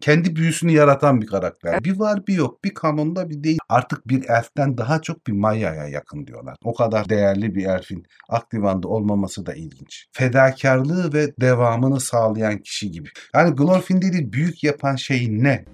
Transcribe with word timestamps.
Kendi 0.00 0.36
büyüsünü 0.36 0.72
yaratan 0.72 1.20
bir 1.20 1.26
karakter. 1.26 1.84
Bir 1.84 1.98
var 1.98 2.26
bir 2.26 2.34
yok. 2.34 2.64
Bir 2.64 2.74
kanonda 2.74 3.30
bir 3.30 3.44
değil. 3.44 3.58
Artık 3.68 4.08
bir 4.08 4.28
elften 4.28 4.78
daha 4.78 5.02
çok 5.02 5.26
bir 5.26 5.32
Maya'ya 5.32 5.88
yakın 5.88 6.26
diyorlar. 6.26 6.56
O 6.64 6.74
kadar 6.74 7.08
değerli 7.08 7.54
bir 7.54 7.66
elfin 7.66 8.06
Akdivan'da 8.28 8.88
olmaması 8.88 9.46
da 9.46 9.54
ilginç. 9.54 10.06
Fedakarlığı 10.12 11.12
ve 11.12 11.34
devamını 11.40 12.00
sağlayan 12.00 12.58
kişi 12.58 12.90
gibi. 12.90 13.08
Yani 13.34 13.54
Glorfindel'i 13.54 14.32
büyük 14.32 14.64
yapan 14.64 14.96
şey 14.96 15.28
ne? 15.30 15.64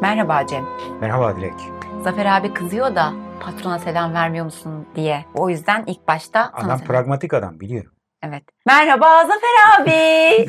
Merhaba 0.00 0.46
Cem. 0.46 0.64
Merhaba 1.00 1.36
Dilek. 1.36 1.52
Zafer 2.04 2.26
abi 2.26 2.54
kızıyor 2.54 2.94
da 2.94 3.21
patrona 3.42 3.78
selam 3.78 4.14
vermiyor 4.14 4.44
musun 4.44 4.86
diye. 4.96 5.24
O 5.34 5.48
yüzden 5.48 5.84
ilk 5.86 6.08
başta 6.08 6.50
Adam 6.52 6.80
pragmatik 6.80 7.34
adam 7.34 7.60
biliyorum. 7.60 7.92
Evet. 8.22 8.42
Merhaba 8.66 9.26
Zafer 9.26 9.80
abi. 9.80 10.46